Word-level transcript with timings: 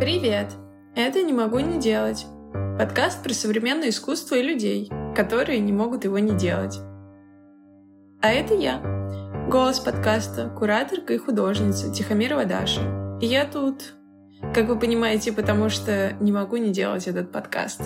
Привет! 0.00 0.48
Это 0.96 1.22
«Не 1.22 1.32
могу 1.32 1.60
не 1.60 1.80
делать»— 1.80 2.26
подкаст 2.78 3.22
про 3.22 3.32
современное 3.32 3.90
искусство 3.90 4.34
и 4.34 4.42
людей, 4.42 4.90
которые 5.14 5.60
не 5.60 5.72
могут 5.72 6.02
его 6.04 6.18
не 6.18 6.36
делать. 6.36 6.80
А 8.20 8.32
это 8.32 8.54
я, 8.54 8.80
голос 9.48 9.78
подкаста, 9.78 10.50
кураторка 10.50 11.14
и 11.14 11.18
художница 11.18 11.92
Тихомирова 11.92 12.44
Даша. 12.44 13.18
И 13.22 13.26
я 13.26 13.48
тут, 13.48 13.94
как 14.52 14.66
вы 14.66 14.80
понимаете, 14.80 15.32
потому 15.32 15.68
что 15.68 16.12
не 16.20 16.32
могу 16.32 16.56
не 16.56 16.72
делать 16.72 17.06
этот 17.06 17.30
подкаст. 17.30 17.80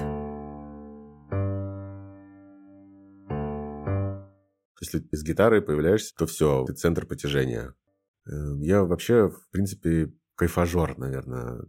Если 4.81 5.01
ты 5.01 5.15
с 5.15 5.23
гитарой 5.23 5.61
появляешься, 5.61 6.15
то 6.17 6.27
все, 6.27 6.65
ты 6.65 6.73
центр 6.73 7.05
потяжения. 7.05 7.75
Э, 8.27 8.31
я 8.61 8.83
вообще, 8.85 9.29
в 9.29 9.51
принципе, 9.51 10.11
кайфажор, 10.37 10.97
наверное. 10.97 11.61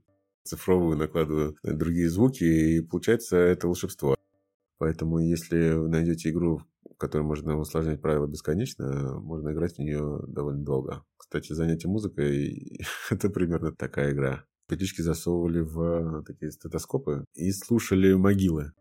Цифровую 0.49 0.97
накладываю 0.97 1.55
другие 1.61 2.09
звуки, 2.09 2.43
и 2.43 2.81
получается 2.81 3.37
это 3.37 3.67
волшебство. 3.67 4.15
Поэтому 4.79 5.19
если 5.19 5.73
вы 5.73 5.89
найдете 5.89 6.31
игру, 6.31 6.63
в 6.89 6.97
которой 6.97 7.21
можно 7.21 7.55
усложнять 7.55 8.01
правила 8.01 8.25
бесконечно, 8.25 9.19
можно 9.19 9.51
играть 9.51 9.75
в 9.75 9.79
нее 9.79 10.21
довольно 10.27 10.65
долго. 10.65 11.03
Кстати, 11.17 11.53
занятие 11.53 11.87
музыкой— 11.87 12.79
это 13.11 13.29
примерно 13.29 13.71
такая 13.71 14.11
игра. 14.11 14.43
Петлички 14.67 15.01
засовывали 15.01 15.59
в 15.59 16.23
такие 16.23 16.51
стетоскопы 16.51 17.25
и 17.35 17.51
слушали 17.51 18.13
могилы. 18.13 18.71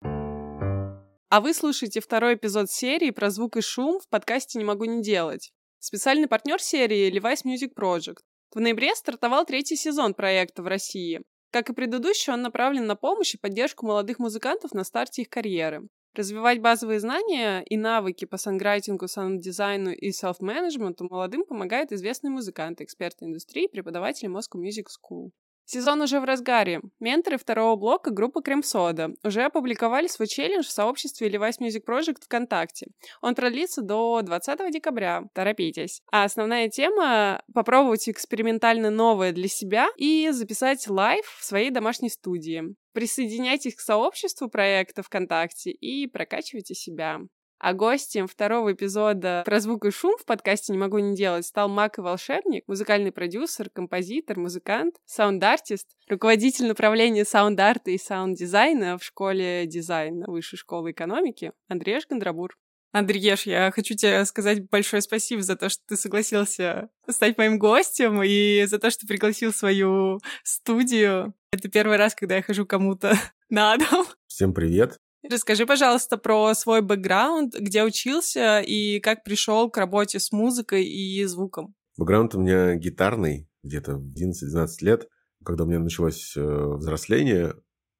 А 0.00 1.40
вы 1.42 1.52
слушаете 1.52 2.00
второй 2.00 2.36
эпизод 2.36 2.70
серии 2.70 3.10
про 3.10 3.28
звук 3.28 3.58
и 3.58 3.60
шум 3.60 4.00
в 4.00 4.08
подкасте 4.08 4.58
«Не 4.58 4.64
могу 4.64 4.86
не 4.86 5.02
делать». 5.02 5.52
Специальный 5.78 6.28
партнер 6.28 6.58
серии— 6.58 7.12
Levi's 7.14 7.44
Music 7.44 7.74
Project. 7.78 8.20
В 8.54 8.60
ноябре 8.60 8.94
стартовал 8.94 9.44
третий 9.44 9.76
сезон 9.76 10.14
проекта 10.14 10.62
в 10.62 10.66
России. 10.66 11.22
Как 11.50 11.70
и 11.70 11.74
предыдущий, 11.74 12.32
он 12.32 12.42
направлен 12.42 12.86
на 12.86 12.96
помощь 12.96 13.34
и 13.34 13.38
поддержку 13.38 13.86
молодых 13.86 14.18
музыкантов 14.18 14.72
на 14.72 14.84
старте 14.84 15.22
их 15.22 15.28
карьеры. 15.28 15.88
Развивать 16.14 16.60
базовые 16.60 16.98
знания 16.98 17.62
и 17.62 17.76
навыки 17.76 18.24
по 18.24 18.38
санграйтингу, 18.38 19.06
саунд-дизайну 19.06 19.90
и 19.90 20.12
селф-менеджменту 20.12 21.06
молодым 21.10 21.44
помогают 21.44 21.92
известные 21.92 22.30
музыканты, 22.30 22.84
эксперты 22.84 23.26
индустрии, 23.26 23.66
преподаватели 23.66 24.30
Moscow 24.30 24.58
Music 24.58 24.86
School. 24.86 25.30
Сезон 25.68 26.00
уже 26.00 26.20
в 26.20 26.24
разгаре. 26.24 26.80
Менторы 27.00 27.38
второго 27.38 27.74
блока 27.74 28.12
группы 28.12 28.40
Крем-Сода 28.40 29.14
уже 29.24 29.42
опубликовали 29.42 30.06
свой 30.06 30.28
челлендж 30.28 30.64
в 30.64 30.70
сообществе 30.70 31.28
Levi's 31.28 31.58
Music 31.60 31.82
Project 31.84 32.24
ВКонтакте. 32.24 32.86
Он 33.20 33.34
продлится 33.34 33.82
до 33.82 34.22
20 34.22 34.70
декабря. 34.70 35.24
Торопитесь. 35.34 36.02
А 36.12 36.22
основная 36.22 36.68
тема— 36.68 37.42
попробовать 37.52 38.08
экспериментально 38.08 38.90
новое 38.90 39.32
для 39.32 39.48
себя 39.48 39.88
и 39.96 40.30
записать 40.30 40.86
live 40.86 41.26
в 41.26 41.44
своей 41.44 41.70
домашней 41.70 42.10
студии. 42.10 42.62
Присоединяйтесь 42.92 43.74
к 43.74 43.80
сообществу 43.80 44.48
проекта 44.48 45.02
ВКонтакте 45.02 45.72
и 45.72 46.06
прокачивайте 46.06 46.74
себя. 46.74 47.22
А 47.58 47.72
гостем 47.72 48.26
второго 48.26 48.72
эпизода 48.72 49.42
про 49.46 49.60
звук 49.60 49.86
и 49.86 49.90
шум 49.90 50.16
в 50.18 50.24
подкасте 50.26 50.72
«Не 50.72 50.78
могу 50.78 50.98
не 50.98 51.16
делать» 51.16 51.46
стал 51.46 51.68
маг 51.68 51.98
и 51.98 52.02
волшебник, 52.02 52.64
музыкальный 52.66 53.12
продюсер, 53.12 53.70
композитор, 53.70 54.38
музыкант, 54.38 54.96
саунд-артист, 55.06 55.88
руководитель 56.08 56.66
направления 56.66 57.24
саунд-арта 57.24 57.90
и 57.90 57.98
саунд-дизайна 57.98 58.98
в 58.98 59.04
школе 59.04 59.66
дизайна 59.66 60.26
Высшей 60.28 60.58
школы 60.58 60.90
экономики 60.90 61.52
Андриеш 61.68 62.06
Гандрабур. 62.06 62.56
Андрееш, 62.92 63.46
я 63.46 63.70
хочу 63.72 63.94
тебе 63.94 64.24
сказать 64.24 64.68
большое 64.70 65.02
спасибо 65.02 65.42
за 65.42 65.56
то, 65.56 65.68
что 65.68 65.82
ты 65.86 65.96
согласился 65.96 66.88
стать 67.08 67.36
моим 67.36 67.58
гостем 67.58 68.22
и 68.22 68.64
за 68.66 68.78
то, 68.78 68.90
что 68.90 69.06
пригласил 69.06 69.52
свою 69.52 70.20
студию. 70.42 71.34
Это 71.50 71.68
первый 71.68 71.96
раз, 71.96 72.14
когда 72.14 72.36
я 72.36 72.42
хожу 72.42 72.66
кому-то 72.66 73.14
на 73.50 73.76
дом. 73.76 74.06
Всем 74.26 74.54
привет. 74.54 74.98
Расскажи, 75.30 75.66
пожалуйста, 75.66 76.16
про 76.16 76.54
свой 76.54 76.82
бэкграунд, 76.82 77.54
где 77.58 77.84
учился 77.84 78.60
и 78.60 79.00
как 79.00 79.24
пришел 79.24 79.70
к 79.70 79.76
работе 79.76 80.18
с 80.18 80.32
музыкой 80.32 80.84
и 80.84 81.24
звуком. 81.24 81.74
Бэкграунд 81.96 82.34
у 82.34 82.40
меня 82.40 82.74
гитарный, 82.76 83.48
где-то 83.62 83.96
в 83.96 84.14
11-12 84.14 84.68
лет, 84.82 85.08
когда 85.44 85.64
у 85.64 85.66
меня 85.66 85.78
началось 85.80 86.36
э, 86.36 86.42
взросление, 86.76 87.54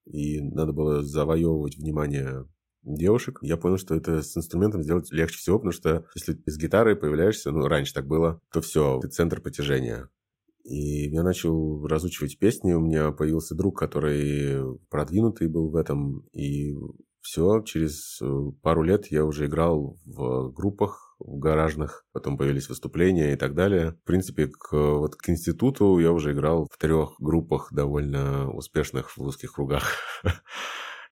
и 0.05 0.41
надо 0.41 0.73
было 0.73 1.03
завоевывать 1.03 1.77
внимание 1.77 2.45
девушек, 2.83 3.39
я 3.41 3.57
понял, 3.57 3.77
что 3.77 3.95
это 3.95 4.21
с 4.21 4.35
инструментом 4.37 4.83
сделать 4.83 5.11
легче 5.11 5.37
всего, 5.37 5.57
потому 5.57 5.73
что 5.73 6.05
если 6.15 6.41
с 6.45 6.57
гитарой 6.57 6.95
появляешься, 6.95 7.51
ну, 7.51 7.67
раньше 7.67 7.93
так 7.93 8.07
было, 8.07 8.41
то 8.51 8.61
все, 8.61 8.99
ты 9.01 9.09
центр 9.09 9.41
потяжения. 9.41 10.09
И 10.63 11.09
я 11.09 11.23
начал 11.23 11.85
разучивать 11.85 12.39
песни, 12.39 12.73
у 12.73 12.81
меня 12.81 13.11
появился 13.11 13.55
друг, 13.55 13.77
который 13.77 14.77
продвинутый 14.89 15.47
был 15.47 15.69
в 15.69 15.75
этом, 15.75 16.27
и 16.33 16.75
все, 17.27 17.61
через 17.61 18.21
э, 18.21 18.51
пару 18.61 18.83
лет 18.83 19.07
я 19.07 19.25
уже 19.25 19.47
играл 19.47 19.99
в 20.05 20.49
группах, 20.53 21.13
в 21.19 21.37
гаражных, 21.39 22.05
потом 22.13 22.37
появились 22.37 22.69
выступления 22.69 23.33
и 23.33 23.35
так 23.35 23.53
далее. 23.53 23.91
В 23.91 24.03
принципе, 24.05 24.47
к, 24.47 24.71
вот 24.71 25.17
к 25.17 25.29
институту 25.29 25.99
я 25.99 26.13
уже 26.13 26.31
играл 26.31 26.69
в 26.71 26.77
трех 26.77 27.15
группах 27.19 27.67
довольно 27.73 28.49
успешных 28.51 29.17
в 29.17 29.21
узких 29.21 29.51
кругах. 29.53 29.83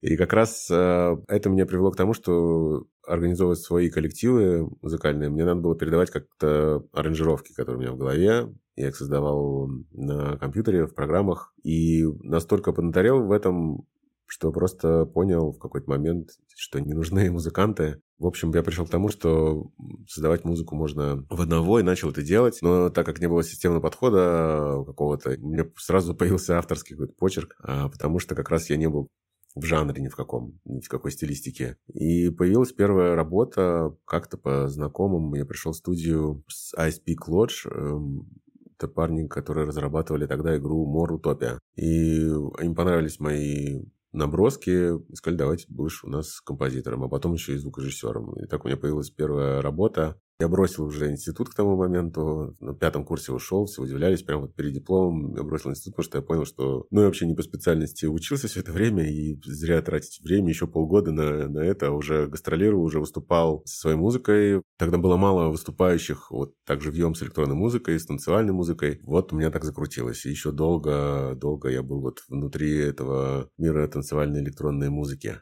И 0.01 0.17
как 0.17 0.33
раз 0.33 0.67
э, 0.71 1.15
это 1.27 1.49
меня 1.49 1.67
привело 1.67 1.91
к 1.91 1.97
тому, 1.97 2.13
что 2.13 2.87
организовывать 3.05 3.59
свои 3.59 3.91
коллективы 3.91 4.67
музыкальные, 4.81 5.29
мне 5.29 5.45
надо 5.45 5.61
было 5.61 5.75
передавать 5.77 6.09
как-то 6.09 6.87
аранжировки, 6.91 7.53
которые 7.53 7.77
у 7.77 7.81
меня 7.81 7.91
в 7.91 7.97
голове. 7.97 8.51
Я 8.75 8.87
их 8.87 8.95
создавал 8.95 9.69
на 9.91 10.37
компьютере, 10.37 10.87
в 10.87 10.95
программах. 10.95 11.53
И 11.63 12.05
настолько 12.23 12.71
поднаторел 12.71 13.25
в 13.25 13.31
этом, 13.31 13.85
что 14.29 14.51
просто 14.51 15.05
понял 15.05 15.51
в 15.51 15.57
какой-то 15.57 15.89
момент, 15.89 16.29
что 16.55 16.79
не 16.79 16.93
нужны 16.93 17.31
музыканты. 17.31 17.99
В 18.19 18.27
общем, 18.27 18.51
я 18.53 18.61
пришел 18.61 18.85
к 18.85 18.89
тому, 18.89 19.09
что 19.09 19.71
создавать 20.07 20.45
музыку 20.45 20.75
можно 20.75 21.25
в 21.29 21.41
одного 21.41 21.79
и 21.79 21.83
начал 21.83 22.11
это 22.11 22.21
делать. 22.21 22.59
Но 22.61 22.89
так 22.89 23.07
как 23.07 23.19
не 23.19 23.27
было 23.27 23.43
системного 23.43 23.81
подхода 23.81 24.83
какого-то, 24.85 25.31
у 25.41 25.49
меня 25.49 25.65
сразу 25.77 26.13
появился 26.15 26.59
авторский 26.59 26.95
какой-то 26.95 27.13
почерк, 27.13 27.55
а, 27.63 27.89
потому 27.89 28.19
что 28.19 28.35
как 28.35 28.49
раз 28.49 28.69
я 28.69 28.77
не 28.77 28.87
был 28.87 29.09
в 29.55 29.65
жанре 29.65 29.99
ни 30.01 30.09
в 30.09 30.15
каком, 30.15 30.59
ни 30.63 30.79
в 30.79 30.89
какой 30.89 31.11
стилистике. 31.11 31.77
И 31.91 32.29
появилась 32.29 32.71
первая 32.71 33.15
работа 33.15 33.95
как-то 34.05 34.37
по 34.37 34.67
знакомым. 34.67 35.33
Я 35.33 35.45
пришел 35.45 35.71
в 35.71 35.77
студию 35.77 36.43
с 36.47 36.73
Ice 36.75 37.01
Lodge. 37.27 37.67
Эм, 37.71 38.29
это 38.77 38.87
парни, 38.87 39.27
которые 39.27 39.67
разрабатывали 39.67 40.27
тогда 40.27 40.55
игру 40.55 40.87
More 40.87 41.19
Utopia. 41.19 41.57
И 41.75 42.21
им 42.21 42.75
понравились 42.75 43.19
мои 43.19 43.81
наброски, 44.11 44.97
и 44.97 45.15
сказали, 45.15 45.37
давайте 45.37 45.65
будешь 45.69 46.03
у 46.03 46.09
нас 46.09 46.41
композитором, 46.41 47.03
а 47.03 47.09
потом 47.09 47.33
еще 47.33 47.53
и 47.53 47.57
звукорежиссером. 47.57 48.35
И 48.37 48.47
так 48.47 48.63
у 48.63 48.67
меня 48.67 48.77
появилась 48.77 49.09
первая 49.09 49.61
работа. 49.61 50.19
Я 50.41 50.47
бросил 50.47 50.85
уже 50.85 51.11
институт 51.11 51.49
к 51.49 51.53
тому 51.53 51.75
моменту, 51.75 52.55
на 52.61 52.73
пятом 52.73 53.03
курсе 53.03 53.33
ушел, 53.33 53.65
все 53.65 53.81
удивлялись, 53.81 54.23
прямо 54.23 54.43
вот 54.43 54.55
перед 54.55 54.71
дипломом 54.71 55.35
я 55.35 55.43
бросил 55.43 55.69
институт, 55.71 55.97
потому 55.97 56.05
что 56.05 56.17
я 56.19 56.21
понял, 56.21 56.45
что 56.45 56.87
ну, 56.91 57.01
я 57.01 57.07
вообще 57.07 57.27
не 57.27 57.35
по 57.35 57.41
специальности 57.41 58.05
учился 58.05 58.47
все 58.47 58.61
это 58.61 58.71
время, 58.71 59.03
и 59.03 59.37
зря 59.43 59.81
тратить 59.81 60.21
время, 60.23 60.47
еще 60.47 60.65
полгода 60.65 61.11
на, 61.11 61.49
на 61.49 61.59
это, 61.59 61.91
уже 61.91 62.27
гастролировал, 62.27 62.85
уже 62.85 63.01
выступал 63.01 63.63
со 63.65 63.81
своей 63.81 63.97
музыкой. 63.97 64.61
Тогда 64.77 64.97
было 64.97 65.17
мало 65.17 65.49
выступающих 65.49 66.31
вот 66.31 66.53
так 66.65 66.81
живьем 66.81 67.15
с 67.15 67.23
электронной 67.23 67.55
музыкой, 67.55 67.99
с 67.99 68.05
танцевальной 68.05 68.53
музыкой. 68.53 69.01
Вот 69.03 69.33
у 69.33 69.35
меня 69.35 69.51
так 69.51 69.65
закрутилось. 69.65 70.25
И 70.25 70.29
еще 70.29 70.53
долго, 70.53 71.35
долго 71.35 71.67
я 71.67 71.83
был 71.83 71.99
вот 71.99 72.19
внутри 72.29 72.77
этого 72.77 73.49
мира 73.57 73.85
танцевальной 73.89 74.41
электронной 74.41 74.89
музыки. 74.89 75.41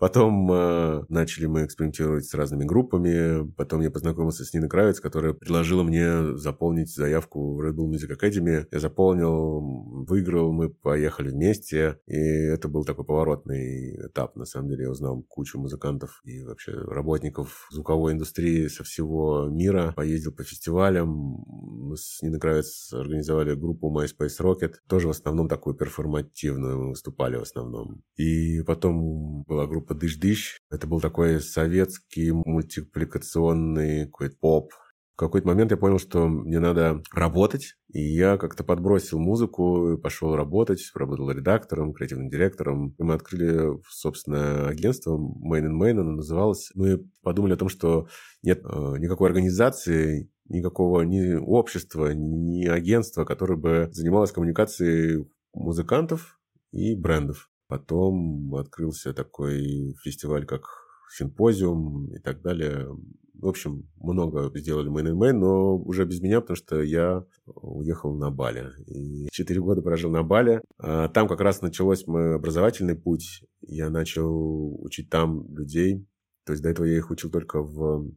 Потом 0.00 0.50
э, 0.50 1.04
начали 1.10 1.44
мы 1.44 1.66
экспериментировать 1.66 2.24
с 2.24 2.32
разными 2.32 2.64
группами. 2.64 3.46
Потом 3.52 3.82
я 3.82 3.90
познакомился 3.90 4.46
с 4.46 4.54
Ниной 4.54 4.70
Кравец, 4.70 4.98
которая 4.98 5.34
предложила 5.34 5.82
мне 5.82 6.38
заполнить 6.38 6.90
заявку 6.90 7.54
в 7.54 7.60
Red 7.60 7.74
Bull 7.74 7.90
Music 7.90 8.18
Academy. 8.18 8.66
Я 8.72 8.80
заполнил, 8.80 9.60
выиграл, 10.08 10.52
мы 10.52 10.70
поехали 10.70 11.28
вместе. 11.28 11.98
И 12.06 12.16
это 12.16 12.68
был 12.68 12.86
такой 12.86 13.04
поворотный 13.04 14.06
этап. 14.06 14.36
На 14.36 14.46
самом 14.46 14.70
деле 14.70 14.84
я 14.84 14.90
узнал 14.90 15.22
кучу 15.28 15.58
музыкантов 15.58 16.22
и 16.24 16.44
вообще 16.44 16.72
работников 16.72 17.68
звуковой 17.70 18.14
индустрии 18.14 18.68
со 18.68 18.84
всего 18.84 19.48
мира. 19.50 19.92
Поездил 19.94 20.32
по 20.32 20.44
фестивалям. 20.44 21.44
Мы 21.46 21.98
с 21.98 22.22
Ниной 22.22 22.40
Кравец 22.40 22.90
организовали 22.94 23.54
группу 23.54 23.94
MySpace 23.94 24.40
Rocket. 24.40 24.76
Тоже 24.88 25.08
в 25.08 25.10
основном 25.10 25.46
такую 25.46 25.76
перформативную 25.76 26.78
мы 26.78 26.88
выступали 26.88 27.36
в 27.36 27.42
основном. 27.42 28.00
И 28.16 28.62
потом 28.62 29.42
была 29.42 29.66
группа 29.66 29.89
«Дыш-дыш». 29.94 30.58
Это 30.70 30.86
был 30.86 31.00
такой 31.00 31.40
советский 31.40 32.32
мультипликационный 32.32 34.06
какой-то 34.06 34.36
поп. 34.40 34.72
В 35.14 35.16
какой-то 35.16 35.48
момент 35.48 35.70
я 35.70 35.76
понял, 35.76 35.98
что 35.98 36.28
мне 36.28 36.58
надо 36.60 37.02
работать, 37.12 37.74
и 37.92 38.00
я 38.00 38.38
как-то 38.38 38.64
подбросил 38.64 39.18
музыку, 39.18 39.98
пошел 40.02 40.34
работать, 40.34 40.80
работал 40.94 41.30
редактором, 41.30 41.92
креативным 41.92 42.30
директором. 42.30 42.94
И 42.98 43.02
мы 43.02 43.14
открыли, 43.14 43.78
собственно, 43.90 44.68
агентство 44.68 45.18
Main 45.18 45.66
and 45.66 45.78
Main, 45.78 46.00
оно 46.00 46.12
называлось. 46.12 46.70
Мы 46.74 47.04
подумали 47.22 47.52
о 47.52 47.58
том, 47.58 47.68
что 47.68 48.08
нет 48.42 48.64
э, 48.64 48.94
никакой 48.98 49.28
организации, 49.28 50.30
никакого 50.48 51.02
ни 51.02 51.34
общества, 51.34 52.12
ни 52.14 52.66
агентства, 52.66 53.24
которое 53.24 53.56
бы 53.56 53.88
занималось 53.92 54.32
коммуникацией 54.32 55.26
музыкантов 55.52 56.40
и 56.72 56.94
брендов. 56.94 57.49
Потом 57.70 58.52
открылся 58.56 59.14
такой 59.14 59.94
фестиваль, 60.02 60.44
как 60.44 60.64
симпозиум 61.08 62.12
и 62.12 62.18
так 62.18 62.42
далее. 62.42 62.88
В 63.34 63.46
общем, 63.46 63.88
много 63.96 64.50
сделали 64.58 64.88
мы 64.88 65.04
НМ, 65.04 65.38
но 65.38 65.76
уже 65.76 66.04
без 66.04 66.20
меня, 66.20 66.40
потому 66.40 66.56
что 66.56 66.82
я 66.82 67.24
уехал 67.46 68.12
на 68.16 68.32
Бали. 68.32 68.70
И 68.88 69.28
четыре 69.30 69.60
года 69.60 69.82
прожил 69.82 70.10
на 70.10 70.24
Бали. 70.24 70.60
А 70.78 71.08
там 71.10 71.28
как 71.28 71.40
раз 71.40 71.62
началось 71.62 72.08
мой 72.08 72.34
образовательный 72.34 72.96
путь. 72.96 73.44
Я 73.60 73.88
начал 73.88 74.82
учить 74.82 75.08
там 75.08 75.46
людей. 75.56 76.04
То 76.44 76.52
есть 76.54 76.64
до 76.64 76.70
этого 76.70 76.86
я 76.86 76.96
их 76.96 77.08
учил 77.12 77.30
только 77.30 77.62
в 77.62 78.10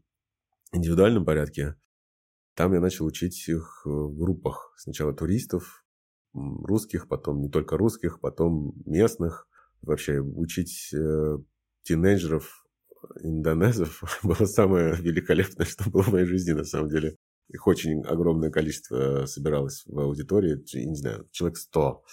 индивидуальном 0.71 1.25
порядке. 1.25 1.75
Там 2.55 2.73
я 2.73 2.79
начал 2.79 3.05
учить 3.05 3.47
их 3.47 3.83
в 3.85 4.17
группах. 4.17 4.73
Сначала 4.77 5.13
туристов, 5.13 5.82
русских, 6.33 7.07
потом 7.07 7.41
не 7.41 7.49
только 7.49 7.77
русских, 7.77 8.19
потом 8.19 8.73
местных. 8.85 9.47
Вообще 9.81 10.19
учить 10.19 10.93
э, 10.93 11.37
тинейджеров 11.83 12.65
индонезов 13.21 14.03
было 14.23 14.45
самое 14.45 14.95
великолепное, 14.95 15.65
что 15.65 15.89
было 15.89 16.03
в 16.03 16.11
моей 16.11 16.25
жизни, 16.25 16.51
на 16.51 16.63
самом 16.63 16.89
деле. 16.89 17.17
Их 17.49 17.67
очень 17.67 18.03
огромное 18.03 18.49
количество 18.49 19.25
собиралось 19.25 19.83
в 19.85 19.99
аудитории, 19.99 20.63
не 20.73 20.95
знаю, 20.95 21.27
человек 21.31 21.57
сто 21.57 22.03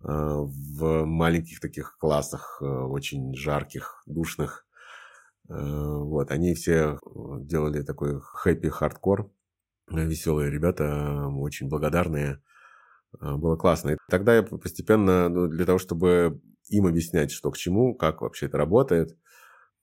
а, 0.00 0.42
в 0.42 1.04
маленьких 1.04 1.60
таких 1.60 1.96
классах, 1.98 2.58
э, 2.60 2.64
очень 2.64 3.34
жарких, 3.34 4.02
душных. 4.06 4.66
Э, 5.48 5.54
вот, 5.54 6.30
они 6.30 6.54
все 6.54 6.98
делали 7.40 7.82
такой 7.82 8.20
happy 8.20 8.59
hardcore. 8.59 9.30
Веселые 9.90 10.50
ребята, 10.50 11.28
очень 11.28 11.68
благодарные. 11.68 12.42
Э, 13.20 13.36
было 13.36 13.56
классно. 13.56 13.90
И 13.90 13.96
тогда 14.08 14.36
я 14.36 14.42
постепенно, 14.42 15.28
ну, 15.28 15.48
для 15.48 15.64
того, 15.64 15.78
чтобы 15.78 16.40
им 16.68 16.86
объяснять, 16.86 17.30
что 17.30 17.50
к 17.50 17.56
чему, 17.56 17.94
как 17.94 18.22
вообще 18.22 18.46
это 18.46 18.58
работает, 18.58 19.16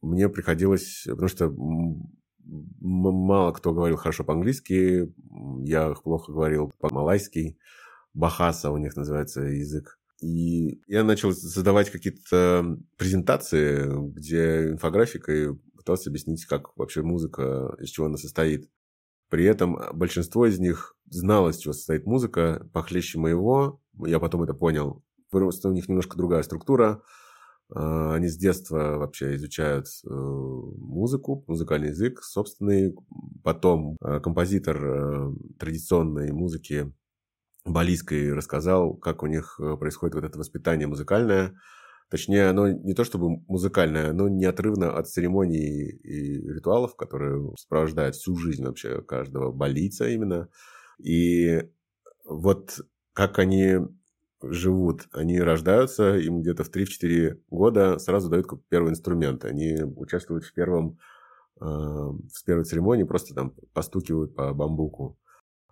мне 0.01 0.29
приходилось, 0.29 1.03
потому 1.07 1.27
что 1.27 1.53
мало 2.45 3.51
кто 3.53 3.73
говорил 3.73 3.97
хорошо 3.97 4.23
по-английски, 4.23 5.11
я 5.63 5.93
плохо 5.93 6.31
говорил 6.31 6.71
по-малайски, 6.79 7.57
бахаса 8.13 8.71
у 8.71 8.77
них 8.77 8.95
называется 8.95 9.41
язык. 9.41 9.99
И 10.21 10.81
я 10.87 11.03
начал 11.03 11.33
создавать 11.33 11.89
какие-то 11.89 12.77
презентации, 12.97 13.85
где 14.13 14.69
инфографикой 14.69 15.59
пытался 15.75 16.09
объяснить, 16.09 16.45
как 16.45 16.75
вообще 16.77 17.01
музыка, 17.01 17.75
из 17.79 17.89
чего 17.89 18.05
она 18.07 18.17
состоит. 18.17 18.69
При 19.29 19.45
этом 19.45 19.77
большинство 19.93 20.45
из 20.45 20.59
них 20.59 20.95
знало, 21.09 21.49
из 21.49 21.57
чего 21.57 21.73
состоит 21.73 22.05
музыка, 22.05 22.67
похлеще 22.73 23.19
моего. 23.19 23.81
Я 24.05 24.19
потом 24.19 24.43
это 24.43 24.53
понял. 24.53 25.03
Просто 25.31 25.69
у 25.69 25.73
них 25.73 25.89
немножко 25.89 26.17
другая 26.17 26.43
структура. 26.43 27.01
А, 27.73 28.15
они 28.15 28.27
с 28.27 28.37
детства 28.37 28.97
вообще 28.97 29.35
изучают 29.35 29.87
э, 30.05 30.09
музыку, 30.09 31.43
музыкальный 31.47 31.89
язык 31.89 32.21
собственный. 32.23 32.95
Потом 33.43 33.97
э, 34.01 34.19
композитор 34.19 34.85
э, 34.85 35.33
традиционной 35.59 36.31
музыки 36.31 36.93
балийской 37.65 38.31
рассказал, 38.33 38.93
как 38.95 39.23
у 39.23 39.27
них 39.27 39.59
происходит 39.79 40.13
вот 40.13 40.23
это 40.23 40.37
воспитание 40.37 40.87
музыкальное. 40.87 41.55
Точнее, 42.09 42.49
оно 42.49 42.69
не 42.69 42.93
то 42.93 43.03
чтобы 43.03 43.41
музыкальное, 43.47 44.11
оно 44.11 44.29
неотрывно 44.29 44.95
от 44.95 45.09
церемоний 45.09 45.89
и 45.89 46.39
ритуалов, 46.53 46.95
которые 46.95 47.51
сопровождают 47.57 48.15
всю 48.15 48.35
жизнь 48.35 48.63
вообще 48.63 49.01
каждого 49.01 49.51
балийца 49.51 50.07
именно. 50.07 50.49
И 51.03 51.63
вот 52.23 52.79
как 53.13 53.39
они 53.39 53.79
живут, 54.41 55.07
они 55.13 55.39
рождаются, 55.39 56.17
им 56.17 56.41
где-то 56.41 56.63
в 56.63 56.69
3-4 56.71 57.41
года 57.49 57.97
сразу 57.97 58.29
дают 58.29 58.47
первый 58.69 58.91
инструмент. 58.91 59.45
Они 59.45 59.81
участвуют 59.81 60.45
в 60.45 60.53
первом 60.53 60.99
э, 61.59 61.65
в 61.65 62.43
первой 62.45 62.65
церемонии, 62.65 63.03
просто 63.03 63.33
там 63.33 63.55
постукивают 63.73 64.35
по 64.35 64.53
бамбуку. 64.53 65.17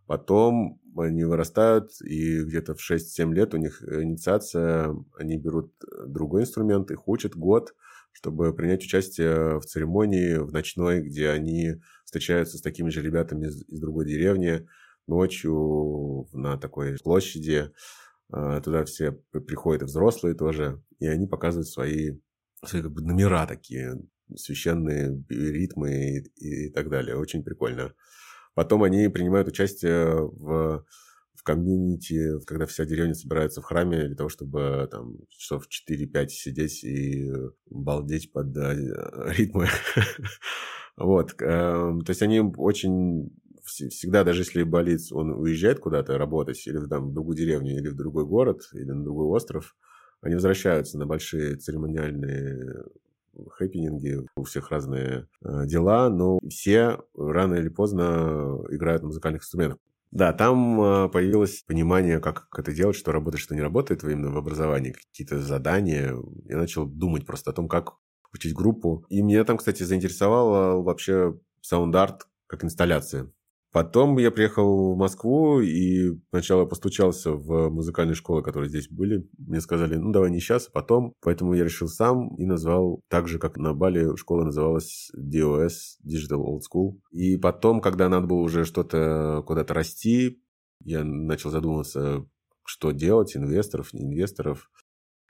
Потом 0.06 0.80
они 0.98 1.24
вырастают, 1.24 1.92
и 2.02 2.44
где-то 2.44 2.76
в 2.76 2.80
6-7 2.80 3.34
лет 3.34 3.54
у 3.54 3.58
них 3.58 3.82
инициация, 3.82 4.96
они 5.18 5.38
берут 5.38 5.74
другой 6.06 6.44
инструмент, 6.44 6.92
их 6.92 7.08
учат 7.08 7.36
год, 7.36 7.74
чтобы 8.12 8.54
принять 8.54 8.84
участие 8.84 9.60
в 9.60 9.66
церемонии 9.66 10.36
в 10.36 10.52
ночной, 10.52 11.02
где 11.02 11.30
они 11.30 11.82
встречаются 12.06 12.58
с 12.58 12.62
такими 12.62 12.90
же 12.90 13.02
ребятами 13.02 13.48
из, 13.48 13.68
из 13.68 13.80
другой 13.80 14.06
деревни 14.06 14.68
ночью 15.08 16.28
на 16.32 16.58
такой 16.58 16.98
площади. 17.04 17.72
А, 18.32 18.62
туда 18.62 18.86
все 18.86 19.12
приходят 19.12 19.84
и 19.84 19.86
взрослые 19.86 20.36
тоже, 20.36 20.82
и 21.00 21.08
они 21.08 21.28
показывают 21.28 21.68
свои, 21.68 22.20
свои 22.64 22.82
как 22.82 22.92
бы 22.92 23.02
номера 23.02 23.46
такие, 23.48 24.00
священные 24.36 25.24
ритмы 25.30 26.24
и, 26.36 26.68
и 26.68 26.70
так 26.72 26.90
далее. 26.90 27.18
Очень 27.18 27.44
прикольно. 27.44 27.94
Потом 28.54 28.84
они 28.84 29.08
принимают 29.08 29.48
участие 29.48 30.16
в, 30.16 30.86
в 31.36 31.44
комьюнити, 31.44 32.40
когда 32.46 32.66
вся 32.66 32.86
деревня 32.86 33.14
собирается 33.14 33.62
в 33.62 33.66
храме 33.66 34.08
для 34.08 34.16
того, 34.16 34.30
чтобы 34.30 34.88
там 34.92 35.18
часов 35.30 35.68
4-5 35.68 36.28
сидеть 36.30 36.84
и 36.84 37.32
балдеть 37.70 38.32
под 38.32 38.52
да, 38.52 38.74
ритмы. 39.32 39.68
Вот. 40.96 41.34
Эм, 41.42 42.02
то 42.02 42.12
есть 42.12 42.22
они 42.22 42.40
очень 42.40 43.32
всегда, 43.64 44.24
даже 44.24 44.42
если 44.42 44.64
болит, 44.64 45.02
он 45.12 45.32
уезжает 45.32 45.80
куда-то 45.80 46.18
работать, 46.18 46.66
или 46.68 46.78
в 46.78 46.88
другую 46.88 47.36
деревню, 47.36 47.78
или 47.78 47.90
в 47.90 47.96
другой 47.96 48.26
город, 48.26 48.62
или 48.74 48.92
на 48.92 49.04
другой 49.04 49.26
остров, 49.26 49.76
они 50.22 50.36
возвращаются 50.36 50.98
на 50.98 51.06
большие 51.06 51.56
церемониальные 51.56 52.84
хэппининги, 53.52 54.20
у 54.36 54.44
всех 54.44 54.72
разные 54.72 55.28
э, 55.44 55.66
дела, 55.66 56.10
но 56.10 56.40
все 56.50 57.00
рано 57.16 57.56
или 57.56 57.70
поздно 57.70 58.60
играют 58.70 59.02
на 59.02 59.08
музыкальных 59.08 59.42
инструментах. 59.42 59.80
Да, 60.12 60.32
там 60.32 60.80
э, 60.80 61.10
появилось 61.10 61.64
понимание, 61.66 62.20
как 62.20 62.48
это 62.56 62.72
делать, 62.72 62.96
что 62.96 63.12
работает, 63.12 63.42
что 63.42 63.56
не 63.56 63.62
работает 63.62 64.04
именно 64.04 64.30
в 64.30 64.38
образовании, 64.38 64.92
какие-то 64.92 65.42
задания. 65.42 66.16
Я 66.46 66.58
начал 66.58 66.86
думать 66.86 67.26
просто 67.26 67.50
о 67.50 67.54
том, 67.54 67.68
как 67.68 67.96
учить 68.32 68.54
группу. 68.54 69.06
И 69.10 69.22
меня 69.22 69.44
там, 69.44 69.58
кстати, 69.58 69.84
заинтересовало 69.84 70.84
вообще 70.84 71.36
саунд-арт 71.62 72.28
как 72.48 72.64
инсталляция. 72.64 73.32
Потом 73.74 74.20
я 74.20 74.30
приехал 74.30 74.94
в 74.94 74.98
Москву 75.00 75.60
и 75.60 76.12
сначала 76.30 76.66
постучался 76.66 77.32
в 77.32 77.70
музыкальные 77.72 78.14
школы, 78.14 78.44
которые 78.44 78.70
здесь 78.70 78.88
были. 78.88 79.28
Мне 79.40 79.62
сказали, 79.62 79.96
ну 79.96 80.12
давай 80.12 80.30
не 80.30 80.40
сейчас, 80.40 80.68
а 80.68 80.72
потом. 80.72 81.16
Поэтому 81.22 81.56
я 81.56 81.64
решил 81.64 81.88
сам 81.88 82.36
и 82.36 82.46
назвал 82.46 83.02
так 83.10 83.28
же, 83.28 83.40
как 83.40 83.58
на 83.58 83.74
Бали 83.74 84.16
школа 84.16 84.44
называлась 84.44 85.10
DOS, 85.18 85.98
Digital 86.06 86.46
Old 86.46 86.60
School. 86.72 87.00
И 87.10 87.36
потом, 87.38 87.82
когда 87.82 88.10
надо 88.10 88.28
было 88.28 88.42
уже 88.42 88.64
что-то 88.64 89.44
куда-то 89.48 89.74
расти, 89.74 90.40
я 90.84 91.04
начал 91.04 91.50
задумываться, 91.50 92.28
что 92.66 92.92
делать, 92.92 93.36
инвесторов, 93.36 93.92
не 93.92 94.04
инвесторов. 94.04 94.70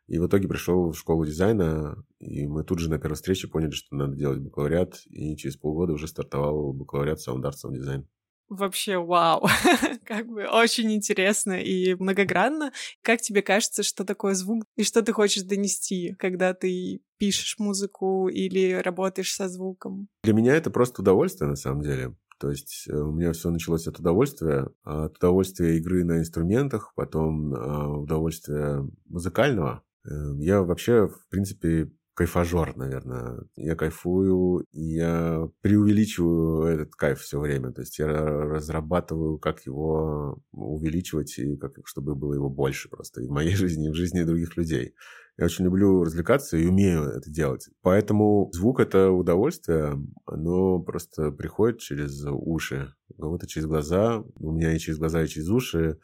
И 0.08 0.20
в 0.20 0.28
итоге 0.28 0.50
пришел 0.50 0.92
в 0.92 0.98
школу 0.98 1.26
дизайна, 1.26 1.96
и 2.20 2.46
мы 2.46 2.66
тут 2.66 2.80
же 2.80 2.90
на 2.90 3.00
первой 3.00 3.16
встрече 3.16 3.48
поняли, 3.48 3.72
что 3.72 3.96
надо 3.96 4.18
делать 4.18 4.40
бакалавриат, 4.40 5.00
и 5.06 5.38
через 5.38 5.56
полгода 5.56 5.94
уже 5.94 6.10
стартовал 6.10 6.74
бакалавриат 6.74 7.20
Sound 7.26 7.44
Arts 7.44 7.64
Sound 7.64 7.78
Design 7.80 8.04
вообще 8.50 8.98
вау. 8.98 9.48
как 10.06 10.28
бы 10.28 10.46
очень 10.46 10.92
интересно 10.94 11.54
и 11.54 11.96
многогранно. 11.96 12.72
Как 13.02 13.22
тебе 13.22 13.42
кажется, 13.42 13.84
что 13.84 14.04
такое 14.06 14.34
звук 14.34 14.64
и 14.76 14.84
что 14.84 15.02
ты 15.02 15.14
хочешь 15.14 15.44
донести, 15.44 16.16
когда 16.20 16.54
ты 16.54 17.02
пишешь 17.18 17.58
музыку 17.60 18.28
или 18.28 18.74
работаешь 18.74 19.34
со 19.34 19.50
звуком? 19.50 20.08
Для 20.24 20.34
меня 20.34 20.56
это 20.56 20.70
просто 20.70 21.02
удовольствие 21.02 21.50
на 21.50 21.56
самом 21.56 21.82
деле. 21.82 22.16
То 22.40 22.50
есть 22.50 22.88
э, 22.90 22.94
у 22.94 23.12
меня 23.12 23.32
все 23.32 23.50
началось 23.50 23.88
от 23.88 24.00
удовольствия, 24.00 24.68
от 24.84 25.16
удовольствия 25.18 25.78
игры 25.78 26.04
на 26.04 26.20
инструментах, 26.20 26.94
потом 26.96 27.54
э, 27.54 27.88
удовольствия 28.00 28.86
музыкального. 29.06 29.84
Э, 30.06 30.10
я 30.40 30.62
вообще, 30.62 31.08
в 31.08 31.30
принципе, 31.30 31.90
кайфажор, 32.14 32.76
наверное. 32.76 33.40
Я 33.56 33.76
кайфую, 33.76 34.66
я 34.72 35.48
преувеличиваю 35.62 36.66
этот 36.66 36.96
кайф 36.96 37.20
все 37.20 37.40
время. 37.40 37.72
То 37.72 37.82
есть 37.82 37.98
я 38.00 38.08
разрабатываю, 38.08 39.40
как 39.40 39.66
его 39.66 40.42
увеличивать, 40.52 41.38
и 41.40 41.58
как, 41.58 41.74
чтобы 41.86 42.16
было 42.16 42.34
его 42.34 42.50
больше 42.50 42.90
просто 42.90 43.22
и 43.22 43.28
в 43.28 43.32
моей 43.32 43.56
жизни, 43.56 43.88
и 43.88 43.92
в 43.92 43.96
жизни 43.96 44.24
других 44.24 44.58
людей. 44.58 44.94
Я 45.38 45.46
очень 45.46 45.66
люблю 45.66 46.04
развлекаться 46.04 46.58
и 46.58 46.68
умею 46.68 47.06
это 47.06 47.32
делать. 47.32 47.68
Поэтому 47.82 48.52
звук— 48.54 48.80
это 48.82 49.10
удовольствие, 49.10 50.00
оно 50.26 50.80
просто 50.80 51.32
приходит 51.32 51.80
через 51.80 52.24
уши, 52.28 52.94
у 53.10 53.22
кого-то 53.22 53.48
через 53.48 53.66
глаза, 53.66 54.24
у 54.36 54.52
меня 54.52 54.74
и 54.74 54.80
через 54.80 55.00
глаза, 55.00 55.24
и 55.24 55.28
через 55.28 55.50
уши. 55.50 55.98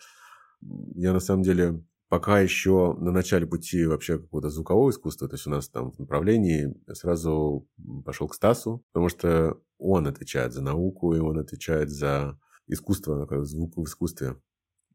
Я 0.61 1.13
на 1.13 1.19
самом 1.19 1.43
деле 1.43 1.83
пока 2.09 2.39
еще 2.39 2.95
на 2.99 3.11
начале 3.11 3.47
пути 3.47 3.85
вообще 3.85 4.17
какого-то 4.19 4.49
звукового 4.49 4.89
искусства, 4.89 5.27
то 5.29 5.35
есть 5.35 5.47
у 5.47 5.51
нас 5.51 5.69
там 5.69 5.91
в 5.91 5.99
направлении 5.99 6.75
сразу 6.93 7.67
пошел 8.03 8.27
к 8.27 8.35
Стасу, 8.35 8.83
потому 8.91 9.09
что 9.09 9.61
он 9.77 10.07
отвечает 10.07 10.51
за 10.53 10.61
науку, 10.61 11.15
и 11.15 11.19
он 11.19 11.39
отвечает 11.39 11.89
за 11.89 12.37
искусство, 12.67 13.27
звук 13.45 13.77
в 13.77 13.83
искусстве. 13.83 14.35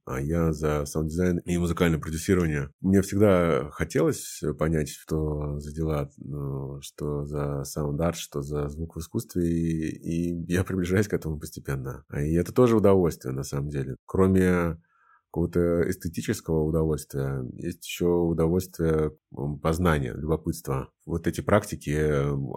а 0.06 0.20
я 0.20 0.52
за 0.52 0.84
саунд-дизайн 0.84 1.38
и 1.38 1.56
музыкальное 1.56 1.98
продюсирование. 1.98 2.70
Мне 2.80 3.00
всегда 3.00 3.70
хотелось 3.70 4.42
понять, 4.58 4.90
что 4.90 5.58
за 5.60 5.72
дела, 5.72 6.10
ну, 6.18 6.78
что 6.82 7.24
за 7.24 7.64
саунд-арт, 7.64 8.16
что 8.16 8.42
за 8.42 8.68
звук 8.68 8.96
в 8.96 9.00
искусстве, 9.00 9.48
и, 9.48 10.32
и 10.32 10.52
я 10.52 10.62
приближаюсь 10.62 11.08
к 11.08 11.14
этому 11.14 11.38
постепенно. 11.38 12.04
И 12.14 12.34
это 12.34 12.52
тоже 12.52 12.76
удовольствие, 12.76 13.32
на 13.32 13.44
самом 13.44 13.70
деле. 13.70 13.96
Кроме 14.04 14.78
какого-то 15.34 15.90
эстетического 15.90 16.62
удовольствия, 16.62 17.44
есть 17.54 17.84
еще 17.84 18.06
удовольствие 18.06 19.10
познания, 19.60 20.12
любопытства. 20.12 20.92
Вот 21.06 21.26
эти 21.26 21.40
практики, 21.40 21.90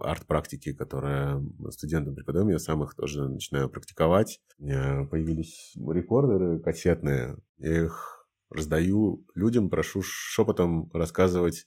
арт-практики, 0.05 0.74
которые 0.74 1.43
студентам 1.72 2.13
преподаем, 2.13 2.50
я 2.50 2.60
сам 2.60 2.84
их 2.84 2.93
тоже 2.93 3.27
начинаю 3.27 3.67
практиковать. 3.67 4.41
У 4.60 4.65
меня 4.65 5.07
появились 5.10 5.74
рекордеры 5.75 6.60
кассетные, 6.60 7.38
я 7.57 7.86
их 7.86 8.27
раздаю 8.51 9.25
людям, 9.34 9.72
прошу 9.72 10.03
шепотом 10.03 10.91
рассказывать 10.93 11.65